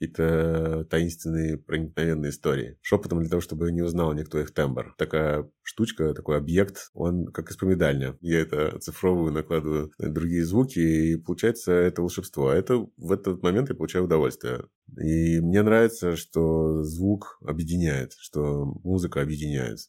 какие-то 0.00 0.86
таинственные, 0.88 1.58
проникновенные 1.58 2.30
истории. 2.30 2.78
Шепотом 2.80 3.20
для 3.20 3.28
того, 3.28 3.42
чтобы 3.42 3.70
не 3.70 3.82
узнал 3.82 4.14
никто 4.14 4.40
их 4.40 4.52
тембр. 4.52 4.94
Такая 4.96 5.50
штучка, 5.62 6.14
такой 6.14 6.38
объект, 6.38 6.90
он 6.94 7.26
как 7.26 7.50
испомидальня. 7.50 8.16
Я 8.22 8.40
это 8.40 8.68
оцифровываю, 8.76 9.32
накладываю 9.32 9.92
на 9.98 10.10
другие 10.10 10.46
звуки, 10.46 10.78
и 10.78 11.16
получается 11.16 11.72
это 11.72 12.00
волшебство. 12.00 12.48
А 12.48 12.56
это 12.56 12.86
в 12.96 13.12
этот 13.12 13.42
момент 13.42 13.68
я 13.68 13.74
получаю 13.74 14.04
удовольствие. 14.04 14.64
И 14.98 15.38
мне 15.40 15.62
нравится, 15.62 16.16
что 16.16 16.82
звук 16.82 17.38
объединяет, 17.46 18.14
что 18.18 18.64
музыка 18.82 19.20
объединяет 19.20 19.80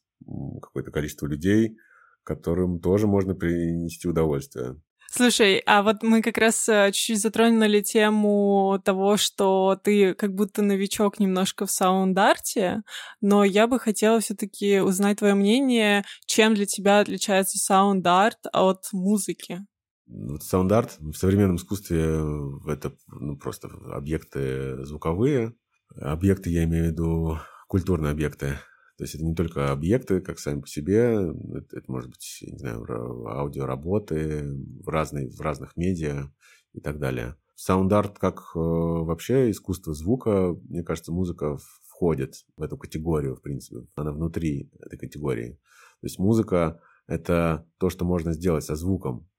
какое-то 0.62 0.92
количество 0.92 1.26
людей, 1.26 1.78
которым 2.24 2.82
тоже 2.82 3.08
можно 3.08 3.34
принести 3.34 4.10
удовольствие. 4.10 4.76
Слушай, 5.14 5.62
а 5.66 5.84
вот 5.84 6.04
мы 6.04 6.22
как 6.22 6.38
раз 6.38 6.70
э, 6.70 6.90
чуть-чуть 6.94 7.20
затронули 7.22 7.82
тему 7.82 8.82
того, 8.86 9.18
что 9.18 9.78
ты 9.84 10.14
как 10.14 10.34
будто 10.34 10.62
новичок 10.62 11.20
немножко 11.20 11.66
в 11.66 11.72
саунд-арте, 11.72 12.84
но 13.20 13.44
я 13.44 13.68
бы 13.68 13.78
хотела 13.78 14.22
все 14.22 14.36
таки 14.36 14.80
узнать 14.80 15.20
твое 15.20 15.34
мнение, 15.34 16.06
чем 16.26 16.56
для 16.56 16.66
тебя 16.66 17.02
отличается 17.02 17.58
саунд-арт 17.58 18.40
от 18.54 18.86
музыки? 18.94 19.66
Вот 20.08 20.44
саунд-арт 20.44 20.96
в 21.00 21.14
современном 21.14 21.58
искусстве 21.58 22.22
это 22.66 22.94
ну, 23.08 23.36
просто 23.36 23.68
объекты 23.92 24.86
звуковые. 24.86 25.54
Объекты, 25.94 26.52
я 26.52 26.64
имею 26.64 26.86
в 26.86 26.88
виду 26.88 27.40
культурные 27.68 28.12
объекты. 28.12 28.60
То 28.98 29.04
есть 29.04 29.16
это 29.16 29.24
не 29.24 29.34
только 29.34 29.72
объекты, 29.72 30.22
как 30.22 30.40
сами 30.40 30.62
по 30.62 30.68
себе, 30.68 31.32
это, 31.56 31.78
это 31.78 31.92
может 31.92 32.10
быть, 32.10 32.40
не 32.42 32.58
знаю, 32.58 32.86
аудиоработы 33.28 34.44
в, 34.84 34.88
разные, 34.88 35.30
в 35.30 35.40
разных 35.42 35.76
медиа 35.76 36.32
и 36.74 36.80
так 36.80 37.00
далее. 37.00 37.36
Саунд-арт 37.56 38.18
как 38.18 38.40
э, 38.56 38.60
вообще 38.60 39.52
искусство 39.52 39.94
звука, 39.94 40.56
мне 40.68 40.84
кажется, 40.84 41.12
музыка 41.12 41.58
входит 41.88 42.46
в 42.58 42.64
эту 42.64 42.78
категорию, 42.78 43.36
в 43.36 43.42
принципе. 43.42 43.86
Она 43.96 44.12
внутри 44.12 44.72
этой 44.80 44.98
категории. 44.98 45.60
То 46.02 46.08
есть 46.08 46.18
музыка— 46.18 46.82
это 47.08 47.68
то, 47.78 47.92
что 47.92 48.06
можно 48.06 48.34
сделать 48.34 48.64
со 48.64 48.76
звуком. 48.76 49.30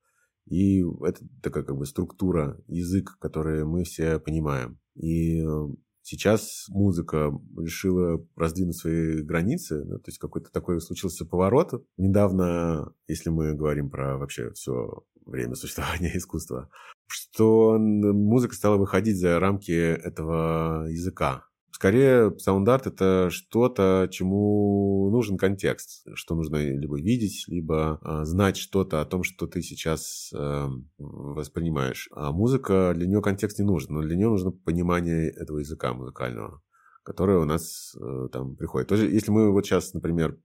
И 0.45 0.83
это 1.05 1.19
такая 1.41 1.63
как 1.63 1.77
бы 1.77 1.85
структура, 1.85 2.61
язык, 2.67 3.17
который 3.19 3.65
мы 3.65 3.83
все 3.83 4.19
понимаем. 4.19 4.79
И 4.95 5.41
э, 5.41 5.67
Сейчас 6.03 6.65
музыка 6.67 7.31
решила 7.57 8.21
раздвинуть 8.35 8.75
свои 8.75 9.21
границы, 9.21 9.85
ну, 9.85 9.99
то 9.99 10.09
есть 10.09 10.19
какой-то 10.19 10.51
такой 10.51 10.81
случился 10.81 11.25
поворот. 11.25 11.85
Недавно, 11.95 12.93
если 13.07 13.29
мы 13.29 13.53
говорим 13.53 13.89
про 13.89 14.17
вообще 14.17 14.51
все 14.51 15.05
время 15.25 15.55
существования 15.55 16.11
искусства, 16.17 16.69
что 17.07 17.77
музыка 17.77 18.53
стала 18.53 18.75
выходить 18.75 19.17
за 19.17 19.39
рамки 19.39 19.71
этого 19.71 20.87
языка. 20.89 21.47
Скорее, 21.83 22.33
саунд-арт— 22.39 22.87
это 22.87 23.27
что-то, 23.29 24.07
чему 24.09 25.09
нужен 25.11 25.37
контекст, 25.37 26.07
что 26.13 26.33
нужно 26.33 26.55
либо 26.55 26.97
видеть, 26.97 27.43
либо 27.49 27.99
э, 28.01 28.23
знать 28.23 28.55
что-то 28.55 29.01
о 29.01 29.05
том, 29.05 29.23
что 29.23 29.47
ты 29.47 29.61
сейчас 29.61 30.31
э, 30.33 30.67
воспринимаешь. 30.97 32.07
А 32.13 32.31
музыка, 32.31 32.93
для 32.95 33.05
нее 33.05 33.21
контекст 33.21 33.59
не 33.59 33.65
нужен, 33.65 33.95
но 33.95 34.01
для 34.01 34.15
нее 34.15 34.29
нужно 34.29 34.51
понимание 34.51 35.29
этого 35.29 35.57
языка 35.57 35.93
музыкального, 35.93 36.61
которое 37.03 37.39
у 37.39 37.43
нас 37.43 37.93
э, 37.99 38.29
там 38.31 38.55
приходит. 38.55 38.87
Тоже, 38.87 39.11
если 39.11 39.31
мы 39.31 39.51
вот 39.51 39.65
сейчас, 39.65 39.93
например, 39.93 40.39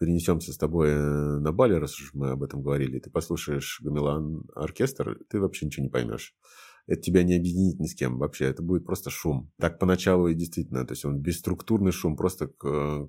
перенесемся 0.00 0.52
с 0.52 0.58
тобой 0.58 0.88
э, 0.88 1.38
на 1.38 1.52
Бали, 1.52 1.74
раз 1.74 1.94
уж 2.00 2.14
мы 2.14 2.30
об 2.30 2.42
этом 2.42 2.62
говорили, 2.62 2.98
ты 2.98 3.10
послушаешь 3.10 3.80
Гамилан 3.80 4.42
оркестр, 4.56 5.20
ты 5.30 5.38
вообще 5.38 5.66
ничего 5.66 5.84
не 5.84 5.90
поймешь 5.90 6.34
это 6.86 7.00
тебя 7.00 7.22
не 7.22 7.36
объединит 7.36 7.80
ни 7.80 7.86
с 7.86 7.94
кем 7.94 8.18
вообще, 8.18 8.46
это 8.46 8.62
будет 8.62 8.84
просто 8.84 9.10
шум. 9.10 9.50
Так 9.58 9.78
поначалу 9.78 10.28
и 10.28 10.34
действительно, 10.34 10.86
то 10.86 10.92
есть 10.92 11.04
он 11.04 11.20
бесструктурный 11.20 11.92
шум, 11.92 12.16
просто 12.16 12.50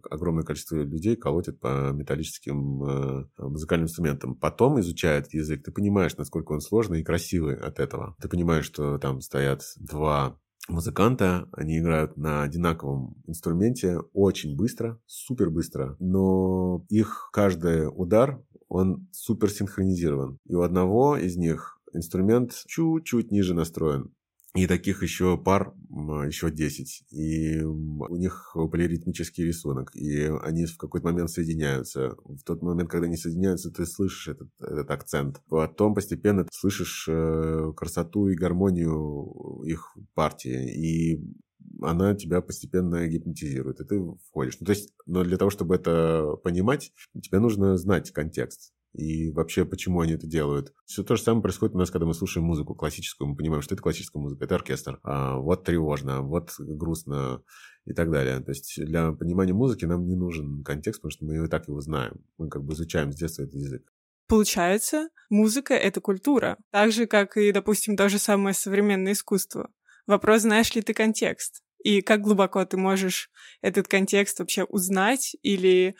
огромное 0.09 0.43
количество 0.43 0.77
людей 0.77 1.15
колотит 1.15 1.59
по 1.59 1.91
металлическим 1.91 2.83
э, 2.83 3.25
музыкальным 3.37 3.85
инструментам. 3.85 4.35
Потом 4.35 4.79
изучает 4.79 5.33
язык, 5.33 5.63
ты 5.63 5.71
понимаешь, 5.71 6.17
насколько 6.17 6.53
он 6.53 6.61
сложный 6.61 7.01
и 7.01 7.03
красивый 7.03 7.55
от 7.55 7.79
этого. 7.79 8.15
Ты 8.21 8.29
понимаешь, 8.29 8.65
что 8.65 8.97
там 8.97 9.21
стоят 9.21 9.63
два 9.77 10.39
музыканта, 10.67 11.47
они 11.51 11.79
играют 11.79 12.17
на 12.17 12.43
одинаковом 12.43 13.15
инструменте 13.27 13.99
очень 14.13 14.55
быстро, 14.55 14.99
супер 15.05 15.49
быстро, 15.49 15.95
но 15.99 16.85
их 16.89 17.29
каждый 17.31 17.87
удар, 17.87 18.41
он 18.67 19.07
супер 19.11 19.51
синхронизирован. 19.51 20.39
И 20.45 20.55
у 20.55 20.61
одного 20.61 21.17
из 21.17 21.37
них 21.37 21.74
инструмент 21.95 22.53
чуть-чуть 22.67 23.31
ниже 23.31 23.53
настроен. 23.53 24.13
И 24.55 24.67
таких 24.67 25.03
еще 25.03 25.37
пар, 25.37 25.73
еще 25.89 26.49
10. 26.49 27.11
И 27.11 27.61
у 27.61 28.15
них 28.15 28.55
полиритмический 28.55 29.43
рисунок. 29.43 29.93
И 29.93 30.31
они 30.43 30.65
в 30.65 30.77
какой-то 30.77 31.07
момент 31.07 31.29
соединяются. 31.29 32.15
В 32.23 32.41
тот 32.45 32.61
момент, 32.61 32.89
когда 32.89 33.07
они 33.07 33.17
соединяются, 33.17 33.69
ты 33.69 33.85
слышишь 33.85 34.29
этот, 34.29 34.47
этот 34.61 34.89
акцент. 34.91 35.41
Потом 35.49 35.93
постепенно 35.93 36.45
ты 36.45 36.49
слышишь 36.53 37.05
э, 37.09 37.73
красоту 37.75 38.29
и 38.29 38.35
гармонию 38.35 39.61
их 39.65 39.93
партии. 40.13 40.73
И 40.73 41.21
она 41.81 42.15
тебя 42.15 42.39
постепенно 42.39 43.05
гипнотизирует, 43.09 43.81
и 43.81 43.83
ты 43.83 43.99
входишь. 44.29 44.57
Ну, 44.61 44.65
то 44.67 44.71
есть, 44.71 44.93
но 45.05 45.25
для 45.25 45.35
того, 45.35 45.49
чтобы 45.49 45.75
это 45.75 46.37
понимать, 46.45 46.93
тебе 47.21 47.39
нужно 47.39 47.75
знать 47.75 48.11
контекст 48.11 48.71
и 48.95 49.31
вообще 49.31 49.65
почему 49.65 49.99
они 49.99 50.13
это 50.13 50.25
делают. 50.25 50.73
Все 50.85 51.03
то 51.03 51.15
же 51.15 51.21
самое 51.21 51.41
происходит 51.41 51.75
у 51.75 51.77
нас, 51.77 51.91
когда 51.91 52.05
мы 52.05 52.13
слушаем 52.13 52.45
музыку 52.45 52.75
классическую, 52.75 53.27
мы 53.27 53.35
понимаем, 53.35 53.61
что 53.61 53.75
это 53.75 53.83
классическая 53.83 54.19
музыка, 54.19 54.45
это 54.45 54.55
оркестр, 54.55 54.99
а 55.03 55.37
вот 55.37 55.63
тревожно, 55.65 56.21
вот 56.21 56.51
грустно 56.59 57.41
и 57.85 57.93
так 57.93 58.09
далее. 58.09 58.39
То 58.39 58.51
есть 58.51 58.73
для 58.83 59.11
понимания 59.11 59.53
музыки 59.53 59.85
нам 59.85 60.07
не 60.07 60.15
нужен 60.15 60.63
контекст, 60.63 61.01
потому 61.01 61.11
что 61.11 61.25
мы 61.25 61.45
и 61.45 61.49
так 61.49 61.67
его 61.67 61.81
знаем. 61.81 62.23
Мы 62.37 62.49
как 62.49 62.63
бы 62.63 62.73
изучаем 62.73 63.11
с 63.11 63.15
детства 63.15 63.43
этот 63.43 63.55
язык. 63.55 63.83
Получается, 64.27 65.09
музыка— 65.29 65.73
это 65.75 66.01
культура. 66.01 66.57
Так 66.71 66.91
же, 66.91 67.05
как 67.05 67.37
и, 67.37 67.51
допустим, 67.51 67.95
то 67.95 68.09
же 68.09 68.17
самое 68.17 68.55
современное 68.55 69.11
искусство. 69.11 69.69
Вопрос, 70.07 70.41
знаешь 70.41 70.73
ли 70.73 70.81
ты 70.81 70.93
контекст? 70.93 71.61
И 71.83 72.01
как 72.01 72.21
глубоко 72.21 72.65
ты 72.65 72.77
можешь 72.77 73.29
этот 73.61 73.87
контекст 73.87 74.39
вообще 74.39 74.63
узнать 74.63 75.35
или 75.43 75.95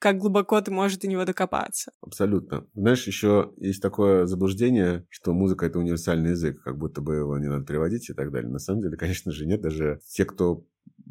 как 0.00 0.18
глубоко 0.18 0.60
ты 0.60 0.70
можешь 0.70 0.98
до 0.98 1.06
него 1.06 1.24
докопаться. 1.24 1.92
Абсолютно. 2.00 2.66
Знаешь, 2.74 3.06
еще 3.06 3.52
есть 3.58 3.82
такое 3.82 4.26
заблуждение, 4.26 5.06
что 5.10 5.32
музыка— 5.32 5.66
это 5.66 5.78
универсальный 5.78 6.30
язык, 6.30 6.62
как 6.62 6.78
будто 6.78 7.02
бы 7.02 7.16
его 7.16 7.38
не 7.38 7.48
надо 7.48 7.64
переводить 7.64 8.08
и 8.08 8.14
так 8.14 8.32
далее. 8.32 8.50
На 8.50 8.58
самом 8.58 8.82
деле, 8.82 8.96
конечно 8.98 9.30
же, 9.30 9.46
нет. 9.46 9.60
Даже 9.60 10.00
те, 10.08 10.24
кто 10.24 10.64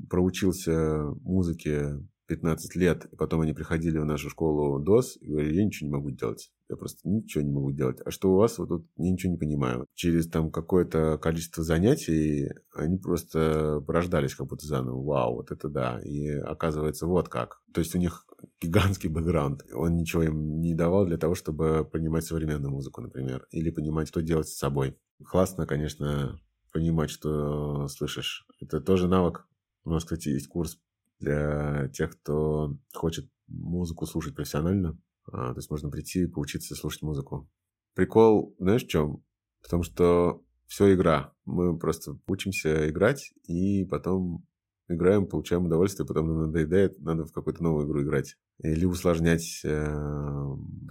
проучился 0.10 1.04
музыке 1.22 2.00
15 2.30 2.76
лет, 2.76 3.06
и 3.12 3.16
потом 3.16 3.42
они 3.42 3.54
приходили 3.54 3.98
в 3.98 4.06
нашу 4.06 4.30
школу 4.30 4.80
ДОС 4.80 5.18
и 5.20 5.30
говорили, 5.30 5.56
я 5.56 5.66
ничего 5.66 5.88
не 5.88 5.94
могу 5.94 6.12
делать. 6.12 6.52
Я 6.70 6.76
просто 6.76 7.08
ничего 7.08 7.44
не 7.44 7.52
могу 7.52 7.72
делать. 7.72 8.00
А 8.06 8.12
что 8.12 8.32
у 8.32 8.38
вас? 8.38 8.58
Вот 8.60 8.70
тут 8.70 8.88
я 8.98 9.12
ничего 9.12 9.34
не 9.34 9.38
понимаю. 9.40 9.88
Через 9.96 10.30
там 10.30 10.52
какое-то 10.52 11.18
количество 11.18 11.64
занятий 11.64 12.50
они 12.76 12.98
просто 12.98 13.82
порождались 13.86 14.36
как 14.36 14.48
будто 14.48 14.66
заново. 14.66 15.04
Вау, 15.04 15.36
вот 15.36 15.52
это 15.52 15.70
да. 15.70 16.00
И 16.04 16.30
оказывается, 16.30 17.08
вот 17.08 17.30
как. 17.30 17.62
То 17.74 17.82
есть 17.82 17.96
у 17.96 17.98
них 17.98 18.26
гигантский 18.62 19.10
бэкграунд. 19.10 19.64
Он 19.74 19.96
ничего 19.96 20.24
им 20.24 20.62
не 20.62 20.74
давал 20.74 21.06
для 21.06 21.18
того, 21.18 21.36
чтобы 21.36 21.86
понимать 21.86 22.26
современную 22.26 22.72
музыку, 22.72 23.02
например. 23.02 23.48
Или 23.52 23.70
понимать, 23.70 24.08
что 24.08 24.22
делать 24.22 24.48
с 24.48 24.58
собой. 24.58 24.98
Классно, 25.26 25.66
конечно, 25.66 26.40
понимать, 26.72 27.10
что 27.10 27.88
слышишь. 27.88 28.46
Это 28.62 28.82
тоже 28.82 29.08
навык. 29.08 29.48
У 29.84 29.92
нас, 29.92 30.04
кстати, 30.04 30.30
есть 30.30 30.48
курс 30.48 30.80
для 31.20 31.90
тех, 31.90 32.12
кто 32.12 32.78
хочет 32.94 33.30
музыку 33.48 34.06
слушать 34.06 34.36
профессионально. 34.36 35.00
А, 35.32 35.54
то 35.54 35.60
есть 35.60 35.70
можно 35.70 35.90
прийти 35.90 36.24
и 36.24 36.28
поучиться 36.28 36.76
слушать 36.76 37.02
музыку. 37.02 37.50
Прикол, 37.96 38.56
знаешь, 38.60 38.86
в 38.86 38.88
чем? 38.88 39.24
В 39.62 39.70
том, 39.70 39.84
что 39.84 40.44
все 40.68 40.94
игра. 40.94 41.34
Мы 41.46 41.78
просто 41.78 42.18
учимся 42.28 42.90
играть, 42.90 43.34
и 43.44 43.86
потом 43.86 44.46
играем, 44.90 45.28
получаем 45.28 45.66
удовольствие, 45.66 46.08
потом 46.08 46.28
нам 46.28 46.42
надоедает, 46.48 47.00
надо 47.00 47.26
в 47.26 47.32
какую-то 47.32 47.64
новую 47.64 47.88
игру 47.88 48.04
играть. 48.04 48.36
Или 48.62 48.86
усложнять 48.86 49.62
э, 49.64 49.86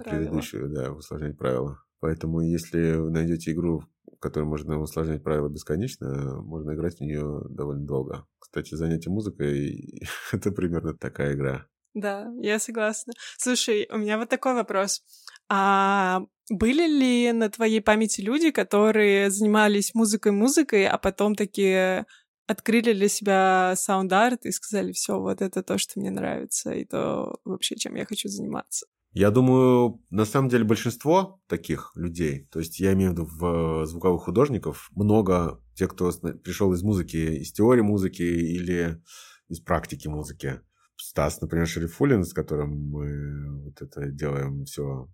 предыдущую, 0.05 0.71
да, 0.71 0.93
усложнять 0.93 1.37
правила. 1.37 1.83
Поэтому 2.00 2.40
если 2.40 2.97
вы 2.97 3.11
найдете 3.11 3.52
игру, 3.52 3.83
в 4.07 4.21
которой 4.21 4.45
можно 4.45 4.78
усложнять 4.81 5.23
правила 5.23 5.49
бесконечно, 5.49 6.40
можно 6.43 6.75
играть 6.75 6.99
в 6.99 7.00
нее 7.00 7.43
довольно 7.50 7.87
долго. 7.87 8.26
Кстати, 8.38 8.75
занятие 8.75 9.11
музыкой— 9.11 10.00
это 10.33 10.52
примерно 10.52 10.95
такая 10.95 11.35
игра. 11.35 11.67
Да, 11.95 12.28
я 12.40 12.59
согласна. 12.59 13.12
Слушай, 13.38 13.88
у 13.90 13.99
меня 13.99 14.19
вот 14.19 14.28
такой 14.28 14.55
вопрос. 14.55 15.02
А 15.49 16.23
были 16.50 16.87
ли 16.87 17.33
на 17.33 17.50
твоей 17.50 17.81
памяти 17.81 18.21
люди, 18.21 18.50
которые 18.50 19.31
занимались 19.31 19.95
музыкой-музыкой, 19.95 20.87
а 20.87 20.99
потом 20.99 21.35
такие 21.35 22.07
открыли 22.49 22.95
для 22.95 23.09
себя 23.09 23.75
саунд-арт 23.76 24.47
и 24.47 24.52
сказали, 24.52 24.93
все, 24.93 25.21
вот 25.21 25.43
это 25.43 25.62
то, 25.62 25.78
что 25.78 26.00
мне 26.00 26.11
нравится, 26.11 26.73
и 26.73 26.85
то 26.85 27.38
вообще, 27.45 27.76
чем 27.76 27.95
я 27.95 28.05
хочу 28.07 28.28
заниматься? 28.28 28.87
Я 29.12 29.31
думаю, 29.31 30.02
на 30.11 30.25
самом 30.25 30.49
деле 30.49 30.64
большинство 30.64 31.40
таких 31.47 31.93
людей, 31.95 32.47
то 32.50 32.59
есть 32.59 32.81
я 32.81 32.93
имею 32.95 33.11
в 33.11 33.12
виду 33.14 33.25
в 33.26 33.87
звуковых 33.87 34.23
художников, 34.23 34.90
много 34.95 35.62
тех, 35.75 35.90
кто 35.90 36.11
пришел 36.43 36.73
из 36.73 36.83
музыки, 36.83 37.17
из 37.17 37.52
теории 37.52 37.83
музыки 37.83 38.23
или 38.23 39.02
из 39.49 39.61
практики 39.61 40.09
музыки. 40.09 40.61
Стас, 40.97 41.40
например, 41.40 41.67
Шерифулин, 41.67 42.25
с 42.25 42.33
которым 42.33 42.90
мы 42.90 43.64
вот 43.64 43.81
это 43.81 44.11
делаем 44.11 44.64
все, 44.64 45.09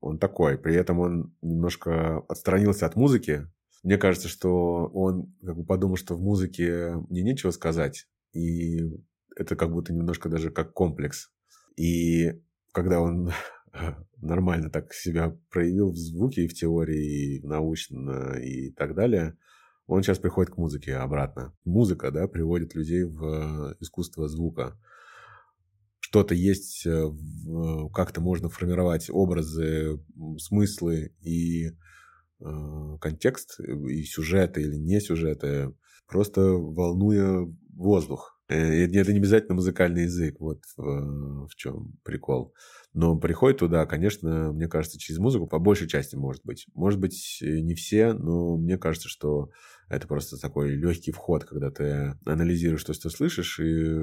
он 0.00 0.18
такой. 0.18 0.58
При 0.58 0.74
этом 0.74 0.98
он 1.00 1.34
немножко 1.40 2.18
отстранился 2.28 2.86
от 2.86 2.96
музыки. 2.96 3.46
Мне 3.82 3.96
кажется, 3.96 4.28
что 4.28 4.86
он 4.92 5.34
как 5.44 5.56
бы 5.56 5.64
подумал, 5.64 5.96
что 5.96 6.14
в 6.14 6.20
музыке 6.20 6.94
мне 7.08 7.22
нечего 7.22 7.50
сказать. 7.50 8.06
И 8.32 8.80
это 9.36 9.56
как 9.56 9.72
будто 9.72 9.92
немножко 9.92 10.28
даже 10.28 10.50
как 10.50 10.72
комплекс. 10.72 11.30
И 11.76 12.40
когда 12.72 13.00
он 13.00 13.30
нормально 14.16 14.70
так 14.70 14.92
себя 14.92 15.36
проявил 15.50 15.92
в 15.92 15.96
звуке 15.96 16.44
и 16.44 16.48
в 16.48 16.54
теории, 16.54 17.36
и 17.36 17.46
научно, 17.46 18.38
и 18.38 18.70
так 18.70 18.94
далее, 18.94 19.36
он 19.86 20.02
сейчас 20.02 20.18
приходит 20.18 20.52
к 20.52 20.58
музыке 20.58 20.96
обратно. 20.96 21.54
Музыка, 21.64 22.10
да, 22.10 22.28
приводит 22.28 22.74
людей 22.74 23.04
в 23.04 23.76
искусство 23.80 24.28
звука 24.28 24.78
что-то 26.10 26.34
есть, 26.34 26.84
э, 26.86 27.08
как-то 27.94 28.20
можно 28.20 28.48
формировать 28.48 29.08
образы, 29.10 30.00
смыслы 30.38 31.14
и 31.20 31.68
э, 31.68 31.70
контекст, 33.00 33.60
и 33.60 34.02
сюжеты 34.04 34.62
или 34.62 34.76
не 34.76 35.00
сюжеты, 35.00 35.74
просто 36.06 36.40
волнуя 36.40 37.46
воздух. 37.74 38.40
Э, 38.48 38.84
это 38.84 39.12
не 39.12 39.18
обязательно 39.18 39.54
музыкальный 39.54 40.02
язык, 40.02 40.36
вот 40.40 40.60
в, 40.76 41.46
в 41.46 41.54
чем 41.56 41.94
прикол. 42.02 42.52
Но 42.92 43.16
приходит 43.16 43.58
туда, 43.58 43.86
конечно, 43.86 44.52
мне 44.52 44.66
кажется, 44.66 44.98
через 44.98 45.20
музыку 45.20 45.46
по 45.46 45.60
большей 45.60 45.86
части 45.88 46.16
может 46.16 46.44
быть. 46.44 46.66
Может 46.74 46.98
быть, 46.98 47.38
не 47.40 47.74
все, 47.74 48.12
но 48.12 48.56
мне 48.56 48.76
кажется, 48.76 49.08
что 49.08 49.50
это 49.88 50.08
просто 50.08 50.36
такой 50.38 50.70
легкий 50.70 51.12
вход, 51.12 51.44
когда 51.44 51.70
ты 51.70 52.18
анализируешь 52.24 52.82
то, 52.82 52.92
что 52.92 53.08
слышишь, 53.10 53.60
и 53.60 53.96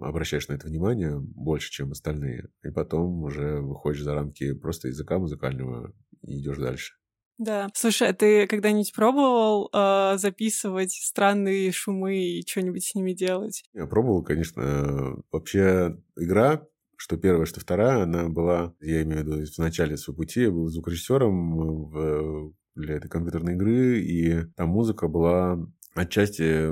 обращаешь 0.00 0.46
на 0.48 0.54
это 0.54 0.68
внимание 0.68 1.18
больше, 1.18 1.72
чем 1.72 1.90
остальные. 1.90 2.48
И 2.62 2.70
потом 2.70 3.24
уже 3.24 3.60
выходишь 3.60 4.02
за 4.02 4.14
рамки 4.14 4.52
просто 4.52 4.88
языка 4.88 5.18
музыкального 5.18 5.92
и 6.22 6.40
идешь 6.40 6.58
дальше. 6.58 6.94
Да. 7.38 7.68
Слушай, 7.74 8.08
а 8.08 8.12
ты 8.12 8.46
когда-нибудь 8.46 8.92
пробовал 8.94 9.70
э, 9.72 10.18
записывать 10.18 10.92
странные 10.92 11.72
шумы 11.72 12.16
и 12.16 12.46
что-нибудь 12.46 12.84
с 12.84 12.94
ними 12.94 13.12
делать? 13.12 13.64
Я 13.72 13.86
пробовал, 13.86 14.22
конечно. 14.22 15.22
Вообще 15.30 15.96
игра 16.16 16.62
что 17.02 17.16
первая, 17.16 17.46
что 17.46 17.58
вторая, 17.58 18.04
она 18.04 18.28
была, 18.28 18.76
я 18.80 19.02
имею 19.02 19.24
в 19.24 19.26
виду, 19.26 19.44
в 19.44 19.58
начале 19.58 19.96
своего 19.96 20.18
пути 20.18 20.42
я 20.42 20.52
был 20.52 20.68
звукорежиссером 20.68 21.88
в 21.88 22.54
для 22.76 22.94
этой 22.94 23.08
компьютерной 23.08 23.54
игры, 23.54 24.00
и 24.00 24.44
там 24.56 24.68
музыка 24.68 25.08
была 25.08 25.58
отчасти 25.94 26.70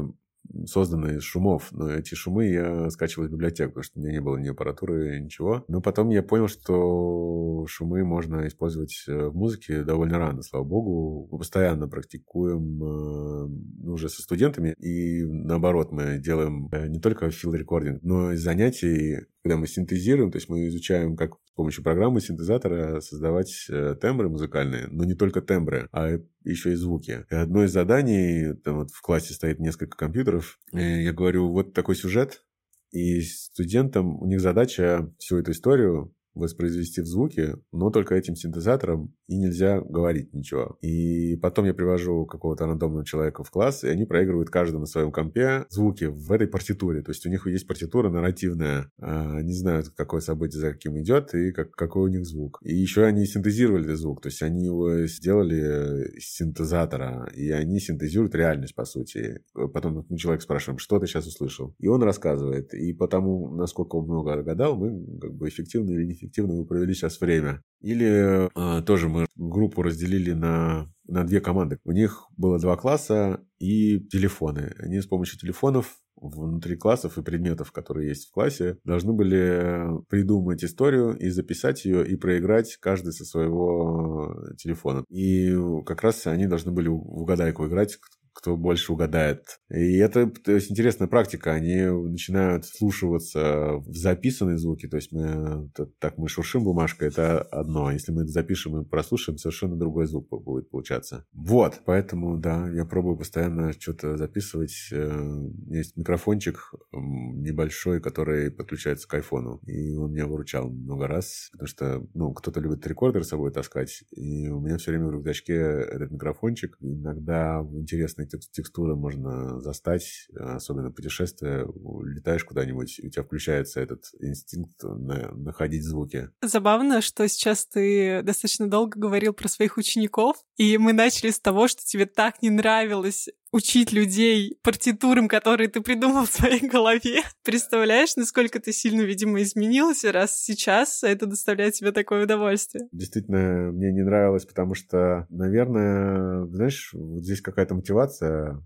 созданы 0.67 1.17
из 1.17 1.23
шумов, 1.23 1.69
но 1.73 1.91
эти 1.91 2.15
шумы 2.15 2.47
я 2.47 2.91
скачивал 2.91 3.27
из 3.27 3.31
библиотек, 3.31 3.69
потому 3.69 3.85
что 3.85 3.99
у 3.99 4.03
меня 4.03 4.13
не 4.13 4.21
было 4.21 4.37
ни 4.37 4.49
аппаратуры, 4.49 5.21
ничего. 5.21 5.65
Но 5.69 5.81
потом 5.81 6.11
я 6.11 6.23
понял, 6.23 6.49
что 6.49 7.65
шумы 7.67 8.05
можно 8.05 8.47
использовать 8.47 9.05
э, 9.09 9.29
в 9.29 9.35
музыке 9.35 9.83
довольно 9.83 10.19
рано, 10.19 10.43
слава 10.43 10.65
богу. 10.65 11.29
Мы 11.31 11.39
постоянно 11.39 11.89
практикуем 11.89 12.83
э, 12.83 13.47
ну, 13.83 13.93
уже 13.93 14.09
со 14.09 14.23
студентами, 14.23 14.75
и 14.79 15.25
наоборот, 15.25 15.93
мы 15.93 16.19
делаем 16.19 16.69
э, 16.73 16.89
не 16.89 17.01
только 17.01 17.31
фил-рекординг, 17.31 18.03
но 18.03 18.33
и 18.33 18.37
занятий, 18.37 19.27
когда 19.43 19.57
мы 19.57 19.67
синтезируем, 19.67 20.31
то 20.31 20.37
есть 20.37 20.49
мы 20.49 20.67
изучаем, 20.69 21.17
как 21.17 21.35
с 21.45 21.53
помощью 21.55 21.85
программы 21.85 22.21
синтезатора 22.21 23.01
создавать 23.01 23.69
тембры 24.01 24.29
музыкальные, 24.29 24.87
но 24.89 25.05
не 25.05 25.15
только 25.15 25.41
тембры, 25.43 25.89
а 25.93 26.19
еще 26.45 26.73
и 26.73 26.77
звуки. 26.77 27.25
Одно 27.31 27.65
из 27.65 27.73
заданий, 27.73 28.55
там 28.55 28.79
вот 28.79 28.91
в 28.91 29.01
классе 29.03 29.35
стоит 29.35 29.59
несколько 29.59 29.97
компьютеров, 29.97 30.59
я 30.73 31.13
говорю, 31.13 31.51
вот 31.51 31.75
такой 31.75 31.97
сюжет, 31.97 32.45
и 32.93 33.21
студентам, 33.21 34.21
у 34.21 34.27
них 34.27 34.41
задача 34.41 35.13
всю 35.19 35.39
эту 35.39 35.53
историю 35.53 36.15
воспроизвести 36.35 37.01
в 37.01 37.07
звуке, 37.07 37.57
но 37.73 37.91
только 37.91 38.15
этим 38.15 38.37
синтезатором, 38.37 39.15
и 39.27 39.37
нельзя 39.37 39.81
говорить 39.81 40.33
ничего. 40.33 40.77
И 40.81 41.37
потом 41.37 41.67
я 41.67 41.75
привожу 41.75 42.27
какого-то 42.27 42.67
рандомного 42.67 43.05
человека 43.05 43.45
в 43.45 43.51
класс, 43.51 43.85
и 43.85 43.89
они 43.89 44.05
проигрывают 44.05 44.51
каждому 44.51 44.81
на 44.81 44.87
своем 44.87 45.13
компе 45.13 45.67
звуки 45.71 46.05
в 46.05 46.33
этой 46.33 46.47
партитуре. 46.47 47.03
То 47.03 47.11
есть 47.11 47.25
у 47.27 47.31
них 47.31 47.47
есть 47.47 47.67
партитура 47.67 48.11
нарративная. 48.11 48.91
А, 48.99 49.37
они 49.37 49.53
знают, 49.53 49.91
какое 49.91 50.21
событие 50.21 50.61
за 50.61 50.73
каким 50.73 50.99
идет 51.01 51.35
и 51.35 51.53
как, 51.53 51.73
какой 51.73 52.11
у 52.11 52.13
них 52.13 52.25
звук. 52.27 52.59
И 52.63 52.75
еще 52.75 53.05
они 53.05 53.27
синтезировали 53.27 53.85
этот 53.85 53.99
звук. 53.99 54.23
То 54.23 54.29
есть 54.29 54.43
они 54.43 54.65
его 54.65 55.07
сделали 55.07 56.17
из 56.17 56.35
синтезатора, 56.35 57.31
и 57.35 57.51
они 57.51 57.81
синтезируют 57.81 58.35
реальность, 58.35 58.75
по 58.75 58.85
сути. 58.85 59.43
Потом 59.73 60.05
мы 60.09 60.19
человек 60.19 60.43
спрашиваем, 60.43 60.79
что 60.79 60.99
ты 60.99 61.07
сейчас 61.07 61.27
услышал? 61.27 61.75
И 61.79 61.89
он 61.89 62.03
рассказывает. 62.03 62.75
И 62.75 62.93
потому, 62.93 63.55
насколько 63.55 63.97
он 63.97 64.07
много 64.07 64.43
гадал, 64.43 64.77
мы 64.77 65.19
как 65.21 65.35
бы 65.35 65.49
эффективно 65.49 65.93
или 65.93 66.05
эффективно 66.31 66.55
вы 66.55 66.65
провели 66.65 66.95
сейчас 66.95 67.21
время. 67.21 67.63
Или 67.81 68.49
э, 68.49 68.83
тоже 68.83 69.09
мы 69.09 69.27
группу 69.37 69.83
разделили 69.83 70.33
на, 70.33 70.89
на 71.07 71.25
две 71.25 71.41
команды. 71.41 71.79
У 71.85 71.93
них 71.93 72.27
было 72.37 72.59
два 72.59 72.77
класса 72.77 73.41
и 73.59 74.01
телефоны. 74.01 74.75
Они 74.79 75.01
с 75.01 75.07
помощью 75.07 75.39
телефонов 75.39 75.99
внутри 76.17 76.77
классов 76.77 77.17
и 77.17 77.23
предметов, 77.23 77.73
которые 77.73 78.09
есть 78.09 78.29
в 78.29 78.33
классе, 78.33 78.77
должны 78.85 79.15
были 79.15 80.03
придумать 80.09 80.63
историю 80.63 81.17
и 81.17 81.31
записать 81.31 81.87
ее 81.87 82.07
и 82.07 82.15
проиграть 82.17 82.77
каждый 82.77 83.13
со 83.13 83.25
своего 83.25 84.37
телефона. 84.59 85.05
И 85.09 85.57
как 85.87 86.03
раз 86.03 86.27
они 86.27 86.47
должны 86.47 86.73
были 86.73 86.89
в 86.89 86.95
угадайку 86.95 87.67
играть, 87.67 87.99
кто 88.33 88.57
больше 88.57 88.93
угадает. 88.93 89.61
И 89.71 89.97
это 89.97 90.27
то 90.29 90.53
есть, 90.53 90.71
интересная 90.71 91.09
практика. 91.09 91.53
Они 91.53 91.83
начинают 91.83 92.67
слушаться 92.67 93.75
в 93.79 93.95
записанные 93.95 94.59
звуки. 94.59 94.89
То 94.89 94.97
есть 94.97 95.13
мы 95.13 95.71
так 95.99 96.19
мы 96.19 96.29
шуршим 96.29 96.65
бумажкой, 96.65 97.09
это 97.09 97.41
одно. 97.41 97.87
А 97.87 97.93
если 97.93 98.13
мы 98.13 98.23
это 98.23 98.31
запишем 98.31 98.81
и 98.81 98.89
прослушаем, 98.89 99.39
совершенно 99.39 99.77
другой 99.77 100.07
звук 100.07 100.29
будет 100.43 100.71
получаться. 100.71 101.27
Вот, 101.33 101.81
поэтому, 101.85 102.39
да, 102.39 102.69
я 102.71 102.85
пробую 102.85 103.17
постоянно 103.17 103.73
что-то 103.73 104.17
записывать. 104.17 104.89
Э, 104.93 105.49
есть 105.69 105.97
микрофончик 105.97 106.73
небольшой, 106.93 108.01
который 108.01 108.51
подключается 108.51 109.09
к 109.09 109.15
айфону. 109.15 109.61
И 109.67 109.97
он 109.97 110.13
меня 110.13 110.27
выручал 110.27 110.71
много 110.71 111.07
раз, 111.07 111.49
потому 111.53 111.67
что, 111.67 112.07
ну, 112.15 112.33
кто-то 112.33 112.61
любит 112.61 112.87
рекордер 112.87 113.25
с 113.25 113.29
собой 113.29 113.53
таскать, 113.53 114.05
и 114.13 114.49
у 114.49 114.61
меня 114.61 114.79
все 114.79 114.93
время 114.93 115.07
в 115.07 115.13
рюкзачке 115.13 115.55
этот 115.55 116.11
микрофончик. 116.11 116.77
Иногда 116.81 117.65
интересно 117.73 118.21
интересные 118.21 118.27
текстуры 118.39 118.97
можно 118.97 119.61
застать, 119.61 120.29
особенно 120.35 120.91
путешествия. 120.91 121.67
Летаешь 122.05 122.45
куда-нибудь, 122.45 123.01
у 123.03 123.09
тебя 123.09 123.23
включается 123.23 123.81
этот 123.81 124.05
инстинкт 124.21 124.83
на, 124.83 125.33
находить 125.33 125.85
звуки. 125.85 126.31
Забавно, 126.43 127.01
что 127.01 127.29
сейчас 127.29 127.67
ты 127.67 128.23
достаточно 128.23 128.69
долго 128.69 128.99
говорил 128.99 129.33
про 129.33 129.49
своих 129.49 129.77
учеников, 129.77 130.37
и 130.57 130.79
мы 130.79 130.93
начали 130.93 131.31
с 131.31 131.41
того, 131.41 131.69
что 131.69 131.85
тебе 131.85 132.07
так 132.07 132.43
не 132.43 132.51
нравилось 132.51 133.29
учить 133.53 133.93
людей 133.93 134.59
партитурам, 134.63 135.29
которые 135.29 135.69
ты 135.69 135.81
придумал 135.81 136.25
в 136.27 136.33
своей 136.33 136.67
голове. 136.67 137.23
Представляешь, 137.45 138.17
насколько 138.17 138.61
ты 138.61 138.73
сильно, 138.73 139.03
видимо, 139.03 139.43
изменился, 139.43 140.13
раз 140.13 140.41
сейчас 140.41 141.03
это 141.03 141.27
доставляет 141.27 141.75
тебе 141.75 141.93
такое 141.93 142.25
удовольствие? 142.25 142.89
Действительно, 142.93 143.73
мне 143.73 143.93
не 143.93 144.03
нравилось, 144.03 144.45
потому 144.45 144.75
что, 144.75 145.27
наверное, 145.31 146.47
знаешь, 146.47 146.91
вот 146.93 147.25
здесь 147.25 147.41
какая-то 147.41 147.75
мотивация 147.75 148.63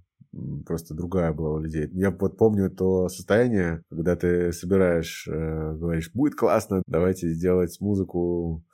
просто 0.66 0.94
другая 0.94 1.32
была 1.32 1.52
у 1.52 1.58
людей. 1.58 1.88
Я 1.92 2.10
вот 2.10 2.36
помню 2.36 2.70
то 2.70 3.08
состояние, 3.08 3.82
когда 3.88 4.16
ты 4.16 4.52
собираешь, 4.52 5.26
э, 5.28 5.76
говоришь, 5.76 6.10
будет 6.12 6.34
классно, 6.34 6.82
давайте 6.86 7.28
сделать 7.28 7.80
музыку 7.80 8.64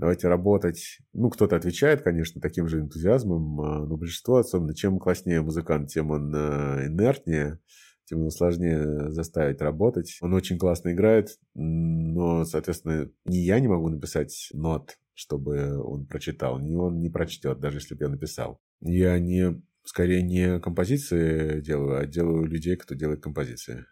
давайте 0.00 0.28
работать. 0.28 0.98
Ну, 1.12 1.30
кто-то 1.30 1.56
отвечает, 1.56 2.02
конечно, 2.02 2.40
таким 2.40 2.66
же 2.66 2.80
энтузиазмом, 2.80 3.60
а, 3.60 3.86
но 3.86 3.96
большинство, 3.96 4.38
особенно, 4.38 4.74
чем 4.74 4.98
класснее 4.98 5.42
музыкант, 5.42 5.90
тем 5.90 6.10
он 6.10 6.32
а, 6.34 6.86
инертнее, 6.86 7.60
тем 8.06 8.20
ему 8.20 8.30
сложнее 8.30 9.10
заставить 9.10 9.60
работать. 9.60 10.16
Он 10.20 10.34
очень 10.34 10.58
классно 10.58 10.92
играет, 10.92 11.38
но, 11.54 12.44
соответственно, 12.44 13.10
не 13.26 13.44
я 13.44 13.60
не 13.60 13.68
могу 13.68 13.88
написать 13.88 14.48
нот, 14.52 14.98
чтобы 15.14 15.78
он 15.78 16.06
прочитал. 16.06 16.58
Не 16.58 16.74
он 16.74 17.00
не 17.00 17.10
прочтет, 17.10 17.60
даже 17.60 17.76
если 17.76 17.94
бы 17.94 18.04
я 18.04 18.10
написал. 18.10 18.58
Я 18.80 19.18
не 19.18 19.62
скорее 19.84 20.22
не 20.22 20.58
композиции 20.60 21.60
делаю, 21.60 22.00
а 22.00 22.06
делаю 22.06 22.46
людей, 22.46 22.76
кто 22.76 22.94
делает 22.94 23.22
композиции. 23.22 23.84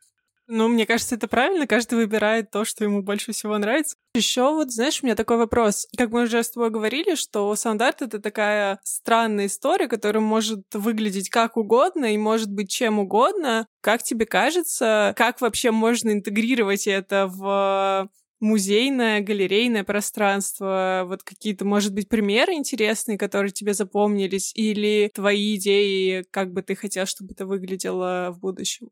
Ну, 0.51 0.67
мне 0.69 0.87
кажется, 0.87 1.15
это 1.15 1.29
правильно. 1.29 1.67
Каждый 1.67 1.97
выбирает 1.97 2.51
то, 2.51 2.65
что 2.65 2.83
ему 2.83 3.03
больше 3.03 3.33
всего 3.33 3.59
нравится. 3.59 3.97
Еще 4.15 4.43
вот, 4.51 4.73
знаешь, 4.73 5.01
у 5.03 5.07
меня 5.07 5.15
такой 5.15 5.37
вопрос. 5.37 5.87
Как 5.95 6.11
мы 6.11 6.23
уже 6.23 6.43
с 6.43 6.51
тобой 6.51 6.71
говорили, 6.71 7.17
что 7.17 7.55
саунд-арт— 7.55 8.01
это 8.03 8.19
такая 8.19 8.81
странная 8.83 9.47
история, 9.47 9.89
которая 9.89 10.23
может 10.23 10.63
выглядеть 10.73 11.29
как 11.29 11.59
угодно 11.59 12.07
и 12.15 12.17
может 12.17 12.51
быть 12.51 12.71
чем 12.71 12.99
угодно. 12.99 13.67
Как 13.83 14.03
тебе 14.03 14.25
кажется, 14.25 15.13
как 15.19 15.43
вообще 15.43 15.71
можно 15.71 16.11
интегрировать 16.13 16.87
это 16.87 17.27
в 17.29 18.09
музейное, 18.41 19.21
галерейное 19.21 19.85
пространство, 19.85 21.03
вот 21.07 21.25
какие-то, 21.25 21.67
может 21.67 21.93
быть, 21.93 22.09
примеры 22.09 22.55
интересные, 22.55 23.19
которые 23.19 23.51
тебе 23.53 23.75
запомнились, 23.75 24.53
или 24.55 25.11
твои 25.13 25.57
идеи, 25.57 26.25
как 26.31 26.53
бы 26.55 26.63
ты 26.63 26.75
хотел, 26.75 27.05
чтобы 27.05 27.33
это 27.35 27.45
выглядело 27.45 28.31
в 28.33 28.39
будущем? 28.41 28.89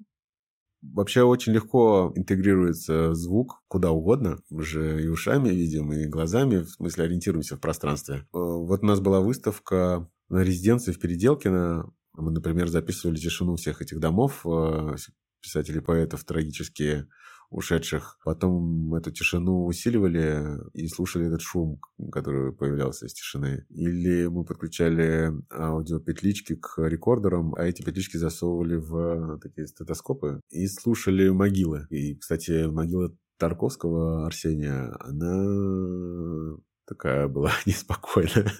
Вообще 0.94 1.22
очень 1.22 1.52
легко 1.52 2.12
интегрируется 2.14 3.14
звук 3.14 3.62
куда 3.68 3.90
угодно. 3.90 4.38
Мы 4.50 4.62
же 4.62 5.02
и 5.02 5.08
ушами 5.08 5.48
видим, 5.50 5.92
и 5.92 6.06
глазами, 6.06 6.58
в 6.58 6.70
смысле 6.70 7.04
ориентируемся 7.04 7.56
в 7.56 7.60
пространстве. 7.60 8.16
Э, 8.16 8.24
вот 8.32 8.82
у 8.82 8.86
нас 8.86 9.00
была 9.00 9.20
выставка 9.20 10.08
на 10.28 10.42
резиденции 10.42 10.92
в 10.92 10.98
Переделкино. 10.98 11.92
Мы, 12.14 12.30
например, 12.30 12.68
записывали 12.68 13.16
тишину 13.16 13.56
всех 13.56 13.82
этих 13.82 14.00
домов, 14.00 14.44
э, 14.46 14.96
писателей, 15.40 15.80
поэтов, 15.80 16.24
трагические 16.24 17.08
ушедших. 17.50 18.18
Потом 18.24 18.94
эту 18.94 19.10
тишину 19.10 19.66
усиливали 19.66 20.58
и 20.74 20.88
слушали 20.88 21.26
этот 21.26 21.40
шум, 21.40 21.80
который 22.12 22.52
появлялся 22.52 23.06
из 23.06 23.14
тишины. 23.14 23.66
Или 23.70 24.26
мы 24.26 24.44
подключали 24.44 25.32
аудиопетлички 25.50 26.56
к 26.56 26.78
рекордерам, 26.78 27.54
а 27.54 27.64
эти 27.64 27.82
петлички 27.82 28.16
засовывали 28.16 28.76
в 28.76 29.38
такие 29.40 29.66
стетоскопы 29.66 30.40
и 30.50 30.66
слушали 30.66 31.28
могилы. 31.28 31.86
И, 31.90 32.16
кстати, 32.16 32.66
могила 32.66 33.14
Тарковского 33.38 34.26
Арсения, 34.26 34.96
она 35.00 36.56
такая 36.86 37.28
была 37.28 37.52
неспокойная. 37.66 38.52